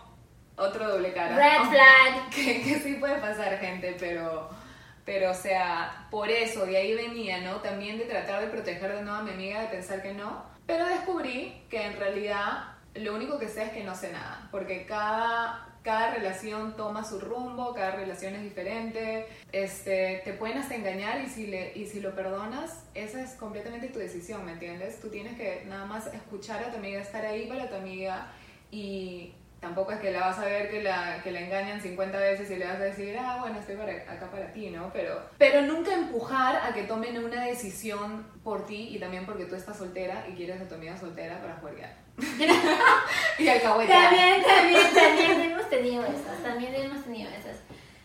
[0.55, 1.35] otro doble cara.
[1.35, 2.29] Red flag.
[2.29, 4.49] Que, que sí puede pasar, gente, pero
[5.05, 7.57] pero, o sea, por eso, de ahí venía, ¿no?
[7.57, 10.43] También de tratar de proteger de nuevo a mi amiga, de pensar que no.
[10.65, 14.85] Pero descubrí que en realidad lo único que sé es que no sé nada, porque
[14.85, 21.21] cada, cada relación toma su rumbo, cada relación es diferente, este, te pueden hasta engañar
[21.21, 24.99] y si, le, y si lo perdonas, esa es completamente tu decisión, ¿me entiendes?
[25.01, 28.31] Tú tienes que nada más escuchar a tu amiga, estar ahí para tu amiga
[28.71, 29.33] y
[29.65, 32.55] tampoco es que la vas a ver que la, que la engañan 50 veces y
[32.55, 34.91] le vas a decir, ah, bueno, estoy para, acá para ti, ¿no?
[34.93, 39.55] Pero, pero nunca empujar a que tomen una decisión por ti y también porque tú
[39.55, 41.95] estás soltera y quieres a tu amiga soltera para jugar.
[43.39, 44.03] y alcahuetear.
[44.03, 47.57] También, también, también hemos tenido esas, también hemos tenido esas.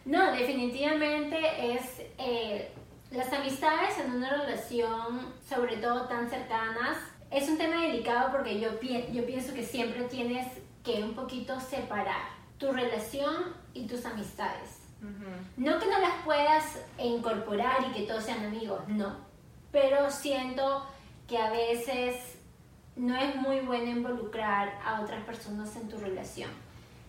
[0.07, 1.39] No, definitivamente
[1.75, 1.83] es...
[2.19, 2.71] Eh,
[3.11, 6.97] las amistades en una relación, sobre todo tan cercanas,
[7.31, 8.71] es un tema delicado porque yo,
[9.13, 10.47] yo pienso que siempre tienes
[10.83, 14.81] que un poquito separar tu relación y tus amistades.
[15.57, 19.17] No que no las puedas incorporar y que todos sean amigos, no.
[19.73, 20.85] Pero siento
[21.27, 22.39] que a veces
[22.97, 26.51] no es muy bueno involucrar a otras personas en tu relación.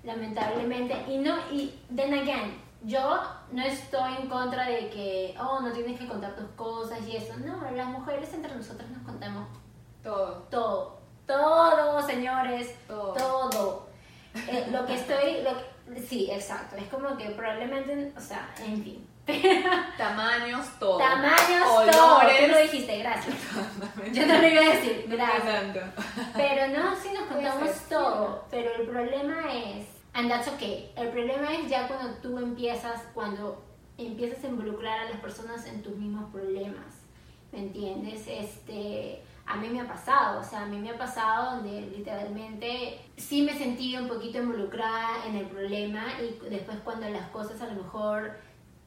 [0.03, 0.95] Lamentablemente.
[1.09, 5.99] Y no, y then again, yo no estoy en contra de que, oh, no tienes
[5.99, 7.33] que contar tus cosas y eso.
[7.39, 9.47] No, las mujeres entre nosotras nos contamos
[10.01, 10.47] todo.
[10.49, 11.00] Todo
[11.31, 13.87] todo, señores, todo.
[14.33, 15.45] Eh, lo que estoy,
[16.07, 16.75] sí, exacto.
[16.75, 19.07] Es como que probablemente, o sea, en fin.
[19.97, 20.97] Tamaños, todo.
[20.97, 21.95] Tamaños, Olores.
[21.95, 22.19] todo.
[22.19, 23.35] Tú lo dijiste, gracias.
[24.11, 25.63] Yo no lo iba a decir, gracias.
[26.35, 28.45] Pero no, sí nos contamos todo.
[28.49, 30.91] Pero el problema es, and that's okay.
[30.97, 33.63] El problema es ya cuando tú empiezas, cuando
[33.97, 37.01] empiezas a involucrar a las personas en tus mismos problemas.
[37.51, 38.25] ¿Me entiendes?
[38.27, 43.01] Este a mí me ha pasado, o sea, a mí me ha pasado donde literalmente
[43.17, 47.67] sí me sentí un poquito involucrada en el problema y después cuando las cosas a
[47.67, 48.37] lo mejor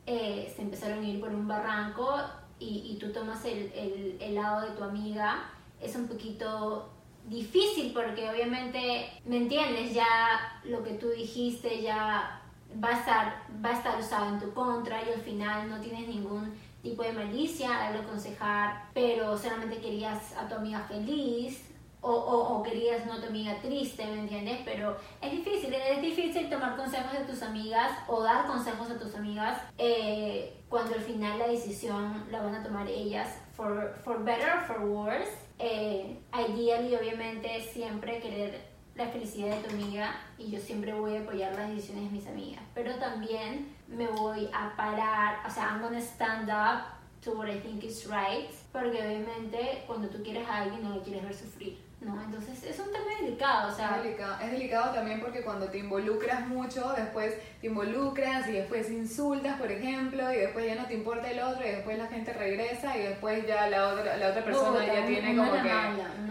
[0.07, 2.17] eh, se empezaron a ir por un barranco
[2.59, 5.51] y, y tú tomas el, el, el, lado de tu amiga,
[5.81, 6.91] es un poquito
[7.27, 9.93] difícil porque obviamente, ¿me entiendes?
[9.93, 12.41] Ya lo que tú dijiste ya
[12.83, 16.09] va a estar, va a estar usado en tu contra y al final no tienes
[16.09, 21.71] ningún tipo de malicia al aconsejar, pero solamente querías a tu amiga feliz
[22.03, 24.61] o, o, querías no a tu amiga triste, ¿me entiendes?
[24.67, 29.15] Pero es difícil, es difícil tomar consejos de tus amigas o dar consejos a tus
[29.15, 34.51] amigas eh, cuando al final la decisión la van a tomar ellas, for, for better
[34.55, 35.33] or for worse.
[35.59, 41.21] Eh, ideally, obviamente, siempre querer la felicidad de tu amiga y yo siempre voy a
[41.21, 45.83] apoyar las decisiones de mis amigas, pero también me voy a parar, o sea, I'm
[45.83, 50.63] gonna stand up to what I think is right, porque obviamente cuando tú quieres a
[50.63, 51.85] alguien no lo quieres ver sufrir.
[52.05, 52.21] ¿no?
[52.23, 53.97] Entonces es un tema delicado, o sea...
[53.97, 58.91] Es delicado, es delicado también porque cuando te involucras mucho, después te involucras y después
[58.91, 62.33] insultas, por ejemplo, y después ya no te importa el otro y después la gente
[62.33, 65.71] regresa y después ya la otra, la otra persona ya tiene como que...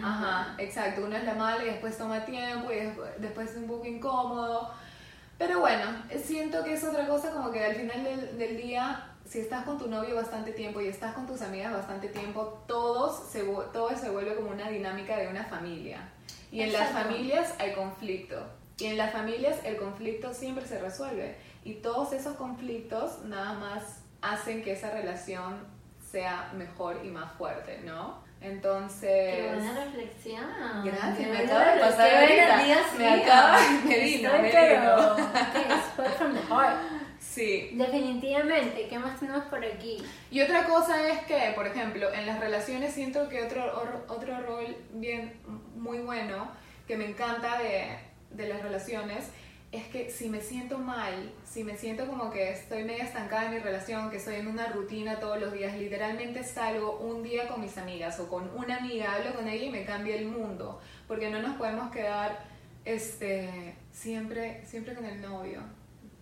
[0.02, 2.76] ajá, exacto, uno es la mala y después toma tiempo y
[3.20, 4.72] después, es un poco incómodo.
[5.38, 5.84] Pero bueno,
[6.22, 9.78] siento que es otra cosa como que al final del, del día si estás con
[9.78, 13.42] tu novio bastante tiempo y estás con tus amigas bastante tiempo, todos se,
[13.72, 16.10] todo se vuelve como una dinámica de una familia.
[16.50, 18.46] Y en las familias hay conflicto.
[18.78, 21.36] Y en las familias el conflicto siempre se resuelve.
[21.64, 25.66] Y todos esos conflictos nada más hacen que esa relación
[26.10, 28.22] sea mejor y más fuerte, ¿no?
[28.44, 29.36] Entonces.
[29.36, 30.44] Qué buena reflexión.
[30.84, 32.56] Gracias, me acaba de pasar ahorita.
[32.98, 34.20] Me acaba es
[36.16, 36.76] from the heart.
[37.18, 37.70] Sí.
[37.72, 38.86] Definitivamente.
[38.88, 40.04] ¿Qué más tenemos por aquí?
[40.30, 44.76] Y otra cosa es que, por ejemplo, en las relaciones siento que otro, otro rol
[44.92, 45.40] bien,
[45.74, 46.48] muy bueno,
[46.86, 47.96] que me encanta de,
[48.30, 49.30] de las relaciones,
[49.74, 53.54] es que si me siento mal, si me siento como que estoy media estancada en
[53.54, 57.60] mi relación, que estoy en una rutina todos los días, literalmente salgo un día con
[57.60, 61.28] mis amigas o con una amiga, hablo con ella y me cambia el mundo, porque
[61.30, 62.38] no nos podemos quedar
[62.84, 65.60] este, siempre, siempre con el novio.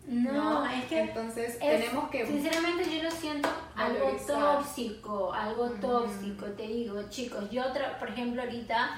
[0.06, 6.66] No, es que entonces tenemos que sinceramente yo lo siento algo tóxico, algo tóxico, te
[6.66, 7.62] digo, chicos, yo
[8.00, 8.96] por ejemplo ahorita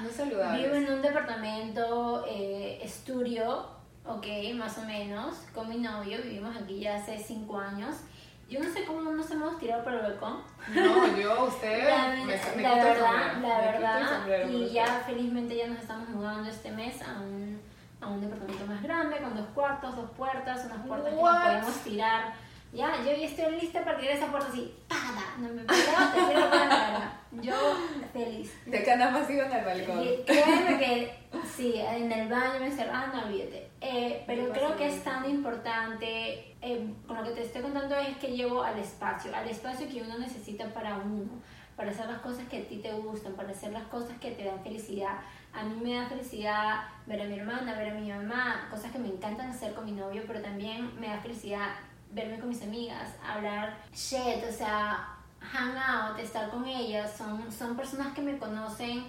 [0.56, 3.66] vivo en un departamento eh, estudio,
[4.06, 7.96] ok, más o menos, con mi novio, vivimos aquí ya hace cinco años.
[8.48, 10.42] Yo no sé cómo nos hemos tirado por el balcón.
[10.74, 16.08] No, yo, usted, la, me, la verdad, la verdad, y ya felizmente ya nos estamos
[16.10, 17.60] mudando este mes a un
[18.04, 21.76] a un departamento más grande, con dos cuartos, dos puertas, unas puertas que nos podemos
[21.78, 22.34] tirar.
[22.74, 25.36] Ya, yo ya estoy lista para tirar esa puerta así, ¡pada!
[25.38, 27.20] No me pegaba, te tiro para la cara.
[27.40, 27.54] Yo
[28.12, 28.52] feliz.
[28.66, 30.04] De acá nada más iba en el balcón.
[30.26, 31.18] créeme que
[31.56, 33.70] sí, en el baño me encerraban, no olvídate.
[33.80, 38.16] Eh, pero creo que es tan importante, eh, con lo que te estoy contando es
[38.16, 41.30] que llevo al espacio, al espacio que uno necesita para uno,
[41.76, 44.44] para hacer las cosas que a ti te gustan, para hacer las cosas que te
[44.44, 45.18] dan felicidad
[45.54, 48.98] a mí me da felicidad ver a mi hermana, ver a mi mamá, cosas que
[48.98, 51.68] me encantan hacer con mi novio, pero también me da felicidad
[52.14, 57.12] verme con mis amigas, hablar shit, o sea, hang out, estar con ellas.
[57.16, 59.04] Son, son personas que me conocen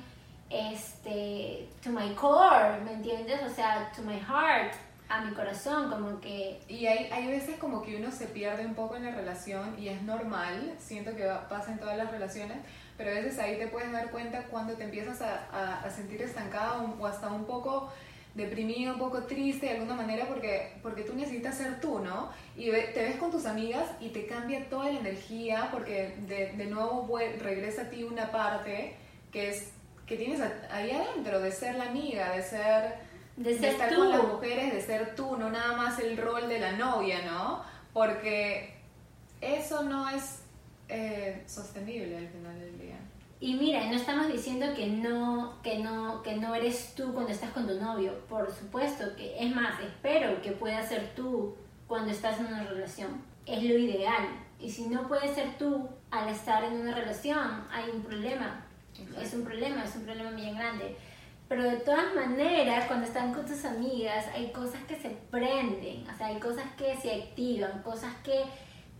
[0.50, 3.42] este, to my core, ¿me entiendes?
[3.44, 4.74] O sea, to my heart,
[5.10, 6.62] a mi corazón, como que...
[6.68, 9.90] Y hay, hay veces como que uno se pierde un poco en la relación y
[9.90, 12.58] es normal, siento que pasa en todas las relaciones,
[12.98, 16.96] pero a veces ahí te puedes dar cuenta cuando te empiezas a, a, sentir estancado
[17.00, 17.92] o hasta un poco
[18.36, 22.30] deprimido, un poco triste de alguna manera porque, porque tú necesitas ser tú, ¿no?
[22.56, 26.66] Y te ves con tus amigas y te cambia toda la energía porque de, de
[26.66, 28.96] nuevo regresa a ti una parte
[29.32, 29.72] que es
[30.06, 30.40] que tienes
[30.72, 33.16] ahí adentro, de ser la amiga, de ser...
[33.38, 36.58] De, ser estar con las mujeres, de ser tú, no nada más el rol de
[36.58, 37.64] la novia, ¿no?
[37.92, 38.76] Porque
[39.42, 40.40] eso no es
[40.88, 42.65] eh, sostenible al final.
[43.46, 47.52] Y mira, no estamos diciendo que no, que no, que no eres tú cuando estás
[47.52, 48.12] con tu novio.
[48.28, 51.56] Por supuesto que es más, espero que puedas ser tú
[51.86, 53.22] cuando estás en una relación.
[53.46, 54.30] Es lo ideal.
[54.60, 58.66] Y si no puedes ser tú al estar en una relación, hay un problema.
[59.22, 60.98] Es un problema, es un problema bien grande.
[61.48, 66.18] Pero de todas maneras, cuando están con tus amigas, hay cosas que se prenden, o
[66.18, 68.42] sea, hay cosas que se activan, cosas que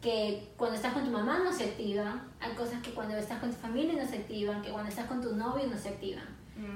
[0.06, 3.50] que cuando estás con tu mamá no se activan, hay cosas que cuando estás con
[3.50, 6.28] tu familia no se activan, que cuando estás con tu novio no se activan.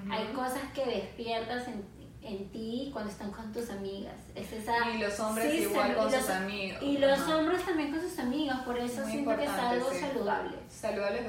[0.09, 1.86] Hay cosas que despiertas en,
[2.23, 4.15] en, ti cuando están con tus amigas.
[4.34, 6.82] Es esa, y los hombres igual con sus amigos.
[6.82, 10.57] Y los hombres también con sus amigas, por eso siento que es algo saludable.
[10.67, 11.19] Saludable,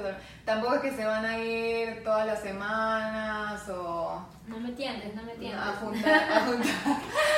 [0.47, 5.23] Tampoco es que se van a ir todas las semanas o no me entiendes, no
[5.23, 5.61] me entiendes.
[5.61, 6.75] A juntar, a juntar,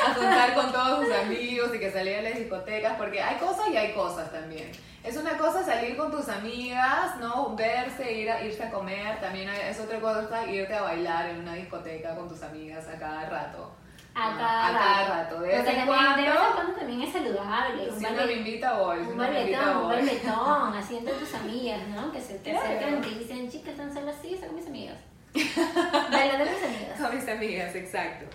[0.08, 3.68] a juntar con todos sus amigos y que salir a las discotecas, porque hay cosas
[3.70, 4.70] y hay cosas también.
[5.04, 7.54] Es una cosa salir con tus amigas, ¿no?
[7.56, 11.54] Verse, ir a, irse a comer, también es otra cosa irte a bailar en una
[11.54, 13.72] discoteca con tus amigas a cada rato.
[14.14, 14.38] A ¿no?
[14.38, 15.34] cada a cada rato.
[15.36, 15.40] rato.
[15.40, 16.22] De vez en cuando,
[16.54, 17.84] cuando también es saludable.
[17.84, 18.98] si un uno balde- me invita, voy.
[19.04, 19.96] Si Un balletón, un voy.
[19.96, 22.12] balletón, así entre tus amigas, ¿no?
[22.12, 24.98] Que se te acercan y te dicen, chicas, están solas, sí, son mis amigas.
[25.34, 27.00] Bailando con mis amigas.
[27.00, 28.26] Con mis amigas, exacto.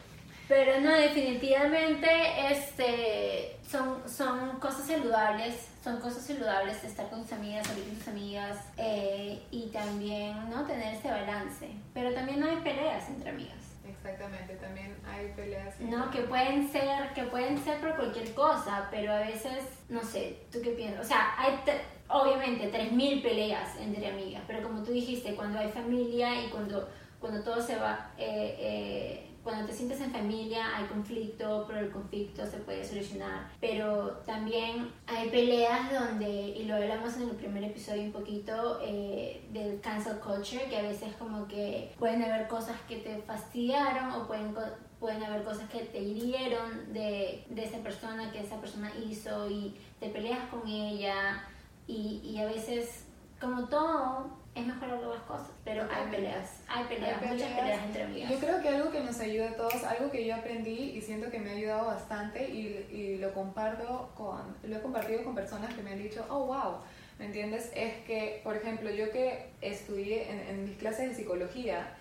[0.48, 2.08] Pero no, definitivamente
[2.50, 8.08] este, son, son cosas saludables, son cosas saludables estar con tus amigas, salir con tus
[8.08, 11.70] amigas eh, y también no tener ese balance.
[11.94, 13.57] Pero también no hay peleas entre amigas.
[13.90, 15.80] Exactamente, también hay peleas.
[15.80, 20.40] No, que pueden ser, que pueden ser por cualquier cosa, pero a veces, no sé,
[20.52, 21.06] ¿tú qué piensas?
[21.06, 25.70] O sea, hay te- obviamente 3.000 peleas entre amigas, pero como tú dijiste, cuando hay
[25.70, 30.84] familia y cuando, cuando todo se va, eh, eh, cuando te sientes en familia hay
[30.88, 33.50] conflicto, pero el conflicto se puede solucionar.
[33.62, 39.48] Pero también hay peleas donde, y lo hablamos en el primer episodio un poquito, eh,
[39.54, 44.28] del cancel culture, que a veces como que pueden haber cosas que te fastidiaron o
[44.28, 44.54] pueden,
[45.00, 49.78] pueden haber cosas que te hirieron de, de esa persona que esa persona hizo y
[50.02, 51.46] te peleas con ella
[51.88, 53.06] y, y a veces,
[53.40, 54.28] como todo,
[54.58, 57.84] es mejor hablar las cosas, pero hay peleas, hay peleas, Hay muchas peleas.
[57.84, 58.32] entre amigas.
[58.32, 61.30] Yo creo que algo que nos ayuda a todos, algo que yo aprendí y siento
[61.30, 65.74] que me ha ayudado bastante y, y lo comparto con, lo he compartido con personas
[65.74, 66.78] que me han dicho, oh wow,
[67.20, 67.72] ¿me entiendes?
[67.76, 71.96] Es que, por ejemplo, yo que estudié en, en mis clases de psicología,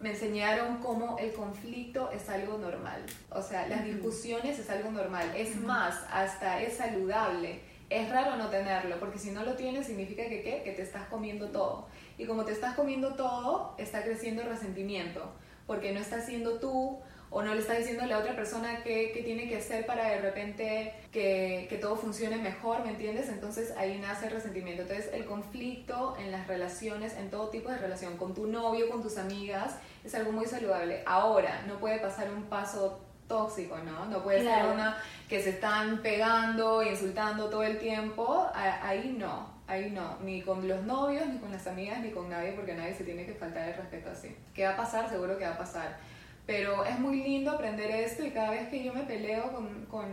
[0.00, 3.00] me enseñaron cómo el conflicto es algo normal.
[3.30, 5.30] O sea, las discusiones es algo normal.
[5.36, 7.60] Es más, hasta es saludable.
[7.90, 10.62] Es raro no tenerlo, porque si no lo tienes significa que, ¿qué?
[10.64, 11.88] que te estás comiendo todo.
[12.18, 15.32] Y como te estás comiendo todo, está creciendo el resentimiento,
[15.66, 19.12] porque no estás siendo tú o no le estás diciendo a la otra persona qué,
[19.14, 23.28] qué tiene que hacer para de repente que, que todo funcione mejor, ¿me entiendes?
[23.28, 24.82] Entonces ahí nace el resentimiento.
[24.82, 29.02] Entonces el conflicto en las relaciones, en todo tipo de relación, con tu novio, con
[29.02, 31.02] tus amigas, es algo muy saludable.
[31.06, 33.00] Ahora, no puede pasar un paso
[33.30, 34.04] tóxico, ¿no?
[34.06, 34.64] No puede Claro.
[34.66, 34.96] ser una
[35.28, 38.46] que se están pegando, insultando todo el tiempo.
[38.54, 40.18] Ahí no, ahí no.
[40.22, 43.24] Ni con los novios, ni con las amigas, ni con nadie, porque nadie se tiene
[43.24, 44.36] que faltar el respeto así.
[44.52, 45.08] ¿Qué va a pasar?
[45.08, 45.96] Seguro que va a pasar.
[46.44, 50.06] Pero es muy lindo aprender esto y cada vez que yo me peleo con, con,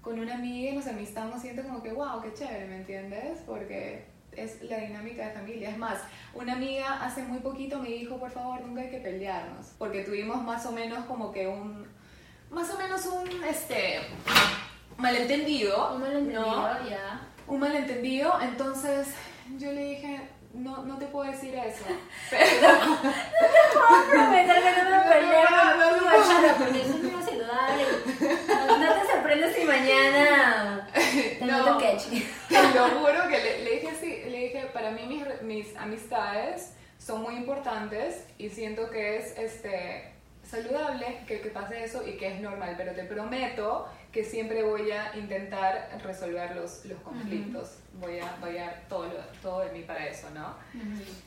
[0.00, 3.42] con una amiga y nos amistamos, siento como que, wow, qué chévere, ¿me entiendes?
[3.46, 5.68] Porque es la dinámica de familia.
[5.70, 5.98] Es más,
[6.32, 10.42] una amiga hace muy poquito me dijo, por favor, nunca hay que pelearnos, porque tuvimos
[10.42, 11.86] más o menos como que un,
[12.56, 14.00] más o menos un, este,
[14.96, 15.92] malentendido.
[15.94, 16.88] Un malentendido, ¿no?
[16.88, 17.20] ya.
[17.46, 19.08] Un malentendido, entonces
[19.58, 20.20] yo le dije,
[20.54, 21.84] no, no te puedo decir eso.
[22.30, 26.54] puedo prometer que no me peleo No, no, no, no.
[26.56, 27.84] porque es un saludable.
[28.48, 31.76] No, no te sorprendes si mañana te No.
[31.76, 32.22] ketchup.
[32.48, 36.72] Te lo juro que le, le dije así, le dije, para mí mis, mis amistades
[36.98, 40.15] son muy importantes y siento que es este
[40.48, 44.90] saludable que, que pase eso y que es normal, pero te prometo que siempre voy
[44.92, 47.78] a intentar resolver los, los conflictos.
[48.00, 50.54] Voy a, voy a todo, lo- todo de mí para eso, ¿no?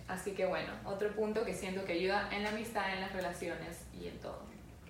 [0.08, 3.86] Así que bueno, otro punto que siento que ayuda en la amistad, en las relaciones
[3.94, 4.42] y en todo,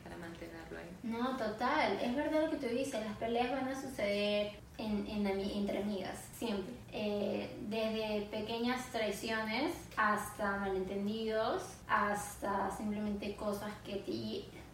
[0.04, 0.90] para mantenerlo ahí.
[1.04, 5.28] No, total, es verdad lo que tú dices, las peleas van a suceder en, en
[5.28, 6.74] entre amigas, siempre.
[6.92, 14.12] Eh, desde pequeñas traiciones hasta malentendidos, hasta simplemente cosas que te,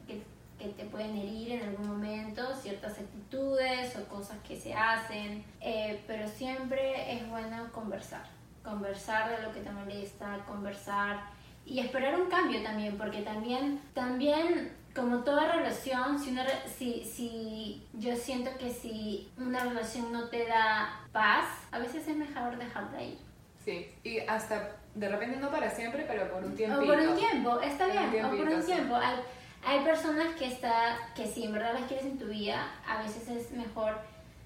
[0.07, 0.23] que,
[0.57, 6.03] que te pueden herir en algún momento, ciertas actitudes o cosas que se hacen, Eh,
[6.07, 8.25] pero siempre es bueno conversar,
[8.63, 11.33] conversar de lo que te molesta, conversar
[11.65, 17.85] y esperar un cambio también, porque también, también como toda relación, si, una, si, si
[17.93, 23.03] yo siento que si una relación no te da paz, a veces es mejor dejarla
[23.03, 23.17] ir.
[23.65, 26.79] Sí, y hasta de repente no para siempre, pero por un tiempo.
[26.81, 28.95] O por un tiempo, está bien, o por tiempito, un tiempo.
[28.95, 29.15] Hay,
[29.65, 33.27] hay personas que, está, que si en verdad las quieres en tu vida, a veces
[33.27, 33.99] es mejor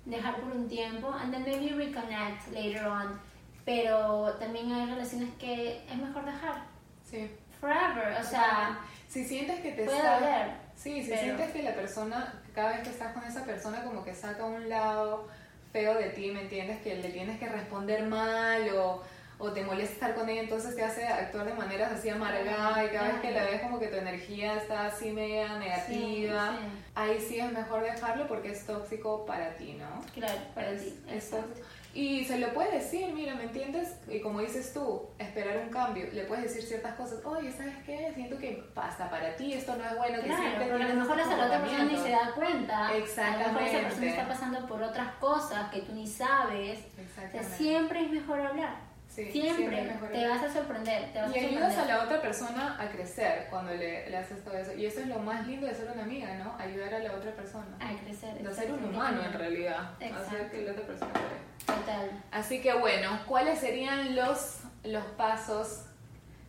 [0.05, 3.19] dejar por un tiempo and then maybe reconnect later on.
[3.65, 6.63] Pero también hay relaciones que es mejor dejar
[7.03, 7.29] Sí.
[7.59, 8.79] forever, o sea,
[9.09, 10.47] si sientes que te puede está doler.
[10.77, 14.03] Sí, si Pero- sientes que la persona, cada vez que estás con esa persona, como
[14.05, 15.27] que saca un lado
[15.73, 16.79] feo de ti, ¿me entiendes?
[16.81, 19.03] Que le tienes que responder mal o,
[19.39, 22.89] o te molesta estar con ella, entonces te hace actuar de maneras así amargadas y
[22.89, 26.57] cada vez que la ves como que tu energía está así media negativa.
[26.59, 26.83] Sí, sí.
[26.95, 30.03] Ahí sí es mejor dejarlo porque es tóxico para ti, ¿no?
[30.13, 31.03] Claro, para Es- ti.
[31.09, 31.67] es tóxico.
[31.93, 33.95] Y se lo puede decir, mira, ¿me entiendes?
[34.07, 36.05] Y como dices tú, esperar un cambio.
[36.13, 37.25] Le puedes decir ciertas cosas.
[37.25, 38.11] Oye, ¿sabes qué?
[38.13, 40.17] Siento que pasa para ti, esto no es bueno.
[40.21, 42.27] que Claro, pero a lo mejor la otra persona ni se comportamientos".
[42.27, 42.87] da cuenta.
[42.87, 44.07] A lo mejor esa persona Exactamente.
[44.09, 46.79] está pasando por otras cosas que tú ni sabes.
[46.79, 47.57] O sea, Exactamente.
[47.57, 48.88] siempre es mejor hablar.
[49.09, 51.11] Sí, siempre, te vas a sorprender.
[51.11, 54.43] Te vas y a ayudas a la otra persona a crecer cuando le, le haces
[54.43, 54.73] todo eso.
[54.75, 56.55] Y eso es lo más lindo de ser una amiga, ¿no?
[56.59, 57.75] Ayudar a la otra persona.
[57.79, 58.35] A crecer.
[58.35, 59.93] De ser un humano en realidad.
[59.95, 61.75] Hacer que la otra persona crezca.
[61.79, 62.23] Total.
[62.31, 65.85] Así que bueno, ¿cuáles serían los, los pasos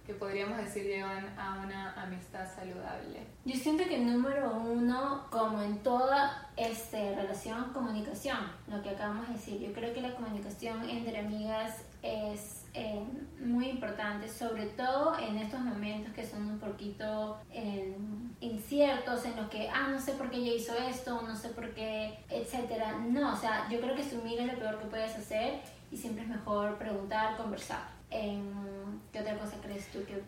[0.06, 3.20] que podríamos decir llevan a una amistad saludable?
[3.46, 8.38] Yo siento que número uno, como en toda este, relación, comunicación,
[8.68, 9.60] lo que acabamos de decir.
[9.60, 13.02] Yo creo que la comunicación entre amigas es eh,
[13.40, 17.96] muy importante, sobre todo en estos momentos que son un poquito eh,
[18.40, 21.70] inciertos, en los que, ah, no sé por qué ella hizo esto, no sé por
[21.74, 22.98] qué, etcétera.
[22.98, 26.22] No, o sea, yo creo que asumir es lo peor que puedes hacer y siempre
[26.24, 27.88] es mejor preguntar, conversar.
[28.10, 30.22] Em, ¿Qué otra cosa crees tú que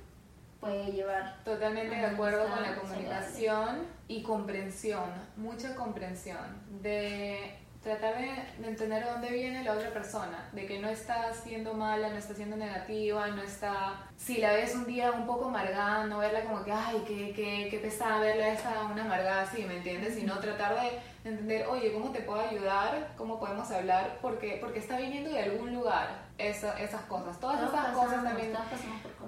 [0.61, 2.81] puede llevar Totalmente de acuerdo con la saludable.
[2.81, 8.31] comunicación y comprensión, mucha comprensión, de tratar de,
[8.63, 12.17] de entender de dónde viene la otra persona, de que no está siendo mala, no
[12.17, 14.07] está siendo negativa, no está...
[14.17, 17.69] Si la ves un día un poco amargada, no verla como que, ay, qué, qué,
[17.71, 20.15] qué pesada verla esa una amargada así, ¿me entiendes?
[20.15, 23.15] Sino tratar de entender, oye, ¿cómo te puedo ayudar?
[23.17, 24.19] ¿Cómo podemos hablar?
[24.23, 27.39] Porque, porque está viniendo de algún lugar esa- esas cosas.
[27.41, 28.81] Todas Todos esas pasamos, cosas también cosas.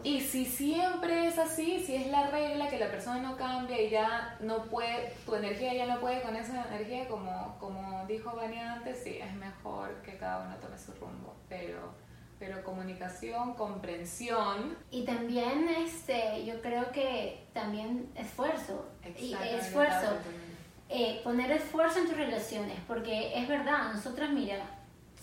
[0.02, 3.90] y si siempre es así, si es la regla que la persona no cambia y
[3.90, 8.74] ya no puede, tu energía ya no puede con esa energía, como, como dijo Vania
[8.74, 11.34] antes, sí, es mejor que cada uno tome su rumbo.
[11.48, 11.92] Pero,
[12.38, 14.76] pero comunicación, comprensión.
[14.90, 18.86] Y también este, yo creo que también esfuerzo.
[19.18, 20.16] Y esfuerzo.
[20.90, 24.58] Eh, poner esfuerzo en tus relaciones, porque es verdad, nosotras, mira,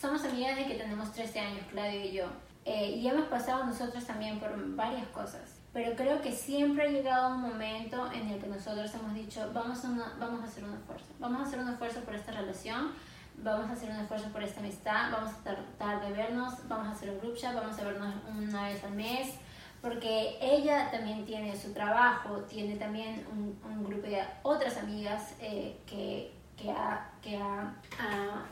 [0.01, 2.25] somos amigas de que tenemos 13 años, Claudio y yo,
[2.65, 7.35] eh, y hemos pasado nosotros también por varias cosas, pero creo que siempre ha llegado
[7.35, 10.73] un momento en el que nosotros hemos dicho, vamos a, una- vamos a hacer un
[10.73, 12.91] esfuerzo, vamos a hacer un esfuerzo por esta relación,
[13.37, 16.91] vamos a hacer un esfuerzo por esta amistad, vamos a tratar de vernos, vamos a
[16.91, 19.35] hacer un group chat, vamos a vernos una vez al mes,
[19.81, 25.79] porque ella también tiene su trabajo, tiene también un, un grupo de otras amigas eh,
[25.87, 28.45] que, que ha, que ha, ha-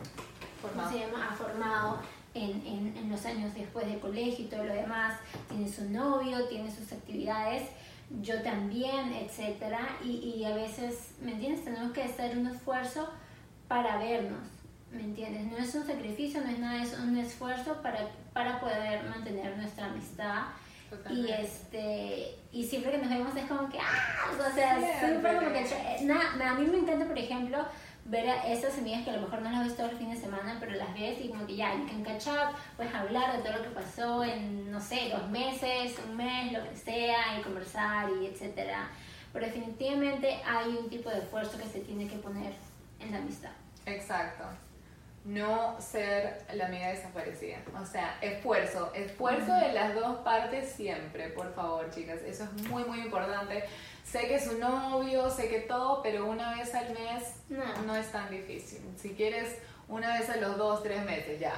[0.61, 1.29] ¿cómo se llama?
[1.31, 1.99] ha formado
[2.33, 5.17] en, en, en los años después del colegio y todo lo demás,
[5.49, 7.63] tiene su novio, tiene sus actividades,
[8.21, 11.63] yo también, etcétera, y, y a veces, ¿me entiendes?
[11.63, 13.09] Tenemos que hacer un esfuerzo
[13.67, 14.39] para vernos,
[14.91, 15.43] ¿me entiendes?
[15.51, 19.85] No es un sacrificio, no es nada, es un esfuerzo para, para poder mantener nuestra
[19.87, 20.43] amistad.
[21.11, 24.31] Y este y siempre que nos vemos es como que ¡ah!
[24.31, 24.99] o sea Siempre.
[24.99, 27.59] siempre como que eh, na- me- a mí me encanta por ejemplo
[28.09, 30.25] ver a esas amigas que a lo mejor no las ves todos los fines de
[30.25, 33.43] semana pero las ves y como que ya you can catch up puedes hablar de
[33.43, 37.41] todo lo que pasó en no sé dos meses un mes lo que sea y
[37.43, 38.89] conversar y etcétera
[39.31, 42.53] pero definitivamente hay un tipo de esfuerzo que se tiene que poner
[42.99, 43.51] en la amistad
[43.85, 44.43] Exacto.
[45.25, 47.57] No ser la amiga desaparecida.
[47.79, 48.91] O sea, esfuerzo.
[48.95, 52.19] Esfuerzo de las dos partes siempre, por favor, chicas.
[52.25, 53.63] Eso es muy, muy importante.
[54.03, 57.63] Sé que es un novio, sé que todo, pero una vez al mes No.
[57.85, 58.81] no es tan difícil.
[58.97, 59.57] Si quieres,
[59.87, 61.53] una vez a los dos, tres meses, ya.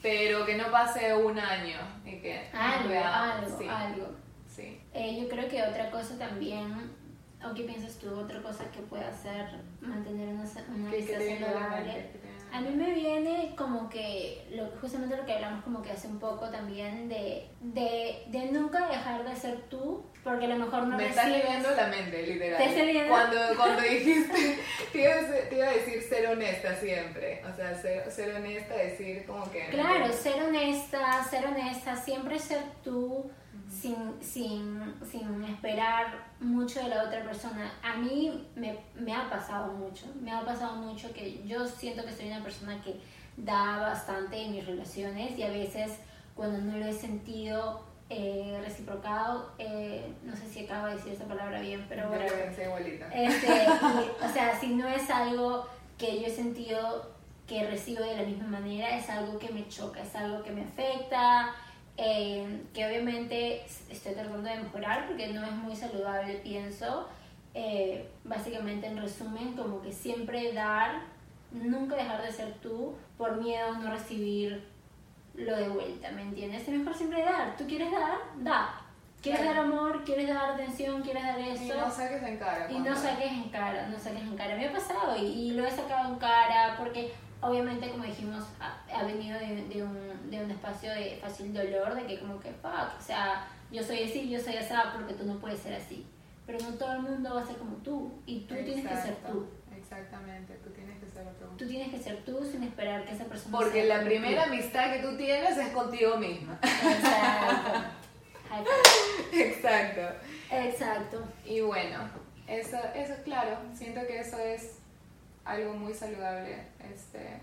[0.00, 4.06] Pero que no pase un año y que algo algo Sí, algo
[4.48, 4.80] sí.
[4.94, 6.92] Eh, yo creo que otra cosa también,
[7.44, 9.46] o qué piensas tú, otra cosa que puede hacer
[9.80, 12.10] mantener una, una ¿Qué- qué amistad te viene a la saludable.
[12.52, 16.18] A mí me viene como que, lo, justamente lo que hablamos como que hace un
[16.18, 20.96] poco también, de, de, de nunca dejar de ser tú, porque a lo mejor no
[20.96, 22.58] Me estás recibes- leyendo la mente, literal.
[22.74, 23.08] ¿Te leyendo?
[23.12, 24.58] Cuando, cuando dijiste,
[24.92, 27.42] te iba, a decir, te iba a decir ser honesta siempre.
[27.50, 29.68] O sea, ser, ser honesta, decir como que.
[29.68, 33.30] Claro, ser honesta, ser honesta, siempre ser tú
[33.68, 37.72] sin, sin, sin esperar mucho de la otra persona.
[37.82, 42.12] A mí me, me ha pasado mucho, me ha pasado mucho que yo siento que
[42.12, 43.00] soy una persona que
[43.36, 45.92] da bastante en mis relaciones y a veces
[46.34, 51.26] cuando no lo he sentido eh, reciprocado, eh, no sé si acabo de decir esa
[51.26, 52.64] palabra bien, pero bueno, este,
[53.66, 55.66] y, o sea, si no es algo
[55.98, 57.10] que yo he sentido
[57.46, 60.62] que recibo de la misma manera, es algo que me choca, es algo que me
[60.62, 61.54] afecta,
[61.98, 67.08] eh, que obviamente estoy tratando de mejorar porque no es muy saludable, pienso.
[67.54, 71.00] Eh, básicamente, en resumen, como que siempre dar,
[71.50, 74.64] nunca dejar de ser tú por miedo a no recibir
[75.34, 76.62] lo de vuelta, ¿me entiendes?
[76.62, 77.56] Es mejor siempre dar.
[77.56, 78.18] ¿Tú quieres dar?
[78.38, 78.80] Da.
[79.20, 79.56] ¿Quieres Claro.
[79.56, 80.04] dar amor?
[80.04, 81.02] ¿Quieres dar atención?
[81.02, 81.64] ¿Quieres dar eso?
[81.64, 82.70] Y no saques en cara.
[82.70, 84.54] Y no saques en cara, no saques en cara.
[84.56, 88.80] Me ha pasado y, y lo he sacado en cara porque obviamente como dijimos ha,
[88.92, 92.50] ha venido de, de un, de un espacio de fácil dolor, de que como que
[92.52, 96.06] fuck, o sea, yo soy así, yo soy esa porque tú no puedes ser así.
[96.46, 99.16] Pero no todo el mundo va a ser como tú y tú tienes que ser
[99.16, 99.46] tú.
[99.76, 101.44] Exactamente, tú tienes que ser tú.
[101.58, 104.52] Tú tienes que ser tú sin esperar que esa persona Porque sea la primera tú.
[104.52, 106.58] amistad que tú tienes es contigo misma.
[106.62, 107.80] Exacto.
[109.32, 110.00] Exacto.
[110.50, 111.24] Exacto.
[111.44, 111.98] Y bueno,
[112.46, 114.77] eso, eso claro, siento que eso es
[115.48, 116.58] algo muy saludable,
[116.92, 117.40] este,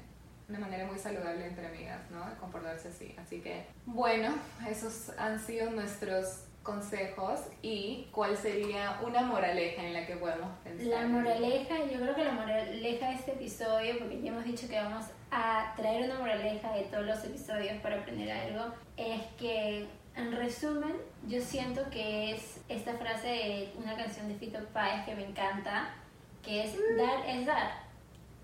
[0.48, 2.30] una manera muy saludable entre amigas, ¿no?
[2.30, 3.16] De comportarse así.
[3.18, 4.36] Así que, bueno,
[4.70, 10.88] esos han sido nuestros consejos y cuál sería una moraleja en la que podemos pensar.
[10.88, 14.76] La moraleja, yo creo que la moraleja de este episodio, porque ya hemos dicho que
[14.80, 20.32] vamos a traer una moraleja de todos los episodios para aprender algo, es que en
[20.32, 20.96] resumen
[21.28, 25.94] yo siento que es esta frase de una canción de Fito Páez que me encanta,
[26.42, 27.85] que es dar es dar,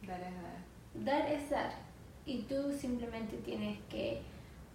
[0.02, 1.06] Dale, dale.
[1.06, 1.72] dar es dar.
[2.26, 4.22] Y tú simplemente tienes que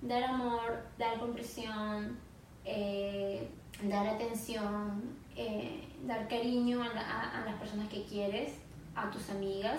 [0.02, 2.18] dar amor, dar comprensión,
[2.64, 3.48] eh,
[3.84, 8.54] dar atención, eh, dar cariño a, la- a- a las personas que quieres,
[8.94, 9.78] a tus amigas,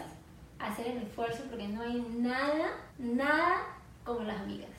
[0.60, 3.58] hacer el esfuerzo porque no hay nada, nada
[4.04, 4.70] como las amigas.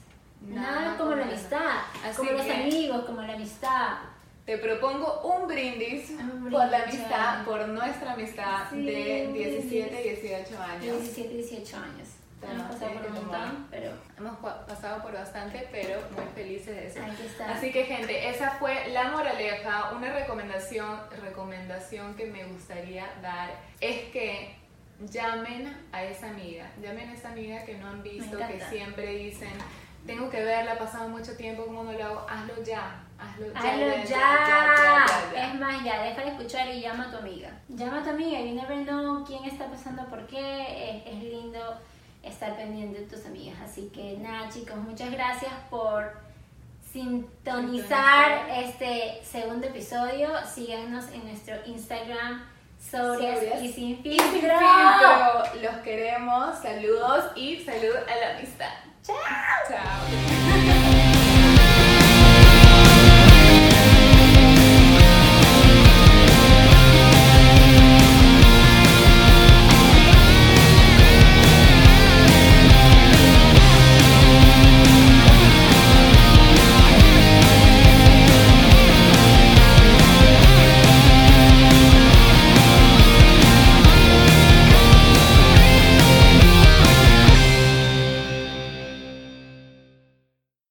[0.40, 1.76] Nada, como la amistad,
[2.16, 3.96] como los amigos, como la amistad.
[4.48, 9.90] Te propongo un brindis, Un por la amistad, por nuestra amistad Sí, de un 17
[9.90, 10.22] brindis.
[10.22, 10.82] 18 años.
[10.84, 12.08] 17, 18 años.
[12.42, 16.86] Hemos pasado por un montón, pero Hemos pa- pasado por bastante, pero muy felices de
[16.86, 16.98] eso.
[17.46, 23.50] Así que gente, esa fue la moraleja, una recomendación, recomendación que me gustaría dar
[23.82, 24.54] es que
[25.10, 29.52] llamen a esa amiga, llamen a esa amiga que no han visto, que siempre dicen,
[30.06, 32.26] tengo que verla, ha pasado mucho tiempo, ¿cómo no lo hago?
[32.30, 33.58] Hazlo ya, hazlo ya.
[33.60, 34.04] Hazlo ya, ya.
[34.04, 34.16] ya,
[34.48, 35.46] ya, ya, ya.
[35.48, 37.50] Es más, ya, deja de escuchar y llama a tu amiga.
[37.68, 40.90] Llama a tu amiga, you never know quién está pasando por qué.
[41.06, 41.78] Es, es lindo
[42.22, 43.56] estar pendiente de tus amigas.
[43.64, 46.12] Así que nada, chicos, muchas gracias por
[46.92, 48.48] sintonizar Sintonizar.
[48.64, 50.30] este segundo episodio.
[50.46, 52.44] Síganos en nuestro Instagram,
[52.78, 54.58] Sobrias Sobrias y sin Y sin filtro.
[54.58, 55.62] filtro.
[55.62, 58.72] Los queremos, saludos y salud a la amistad.
[59.02, 59.16] Chao.
[59.68, 61.17] Chao.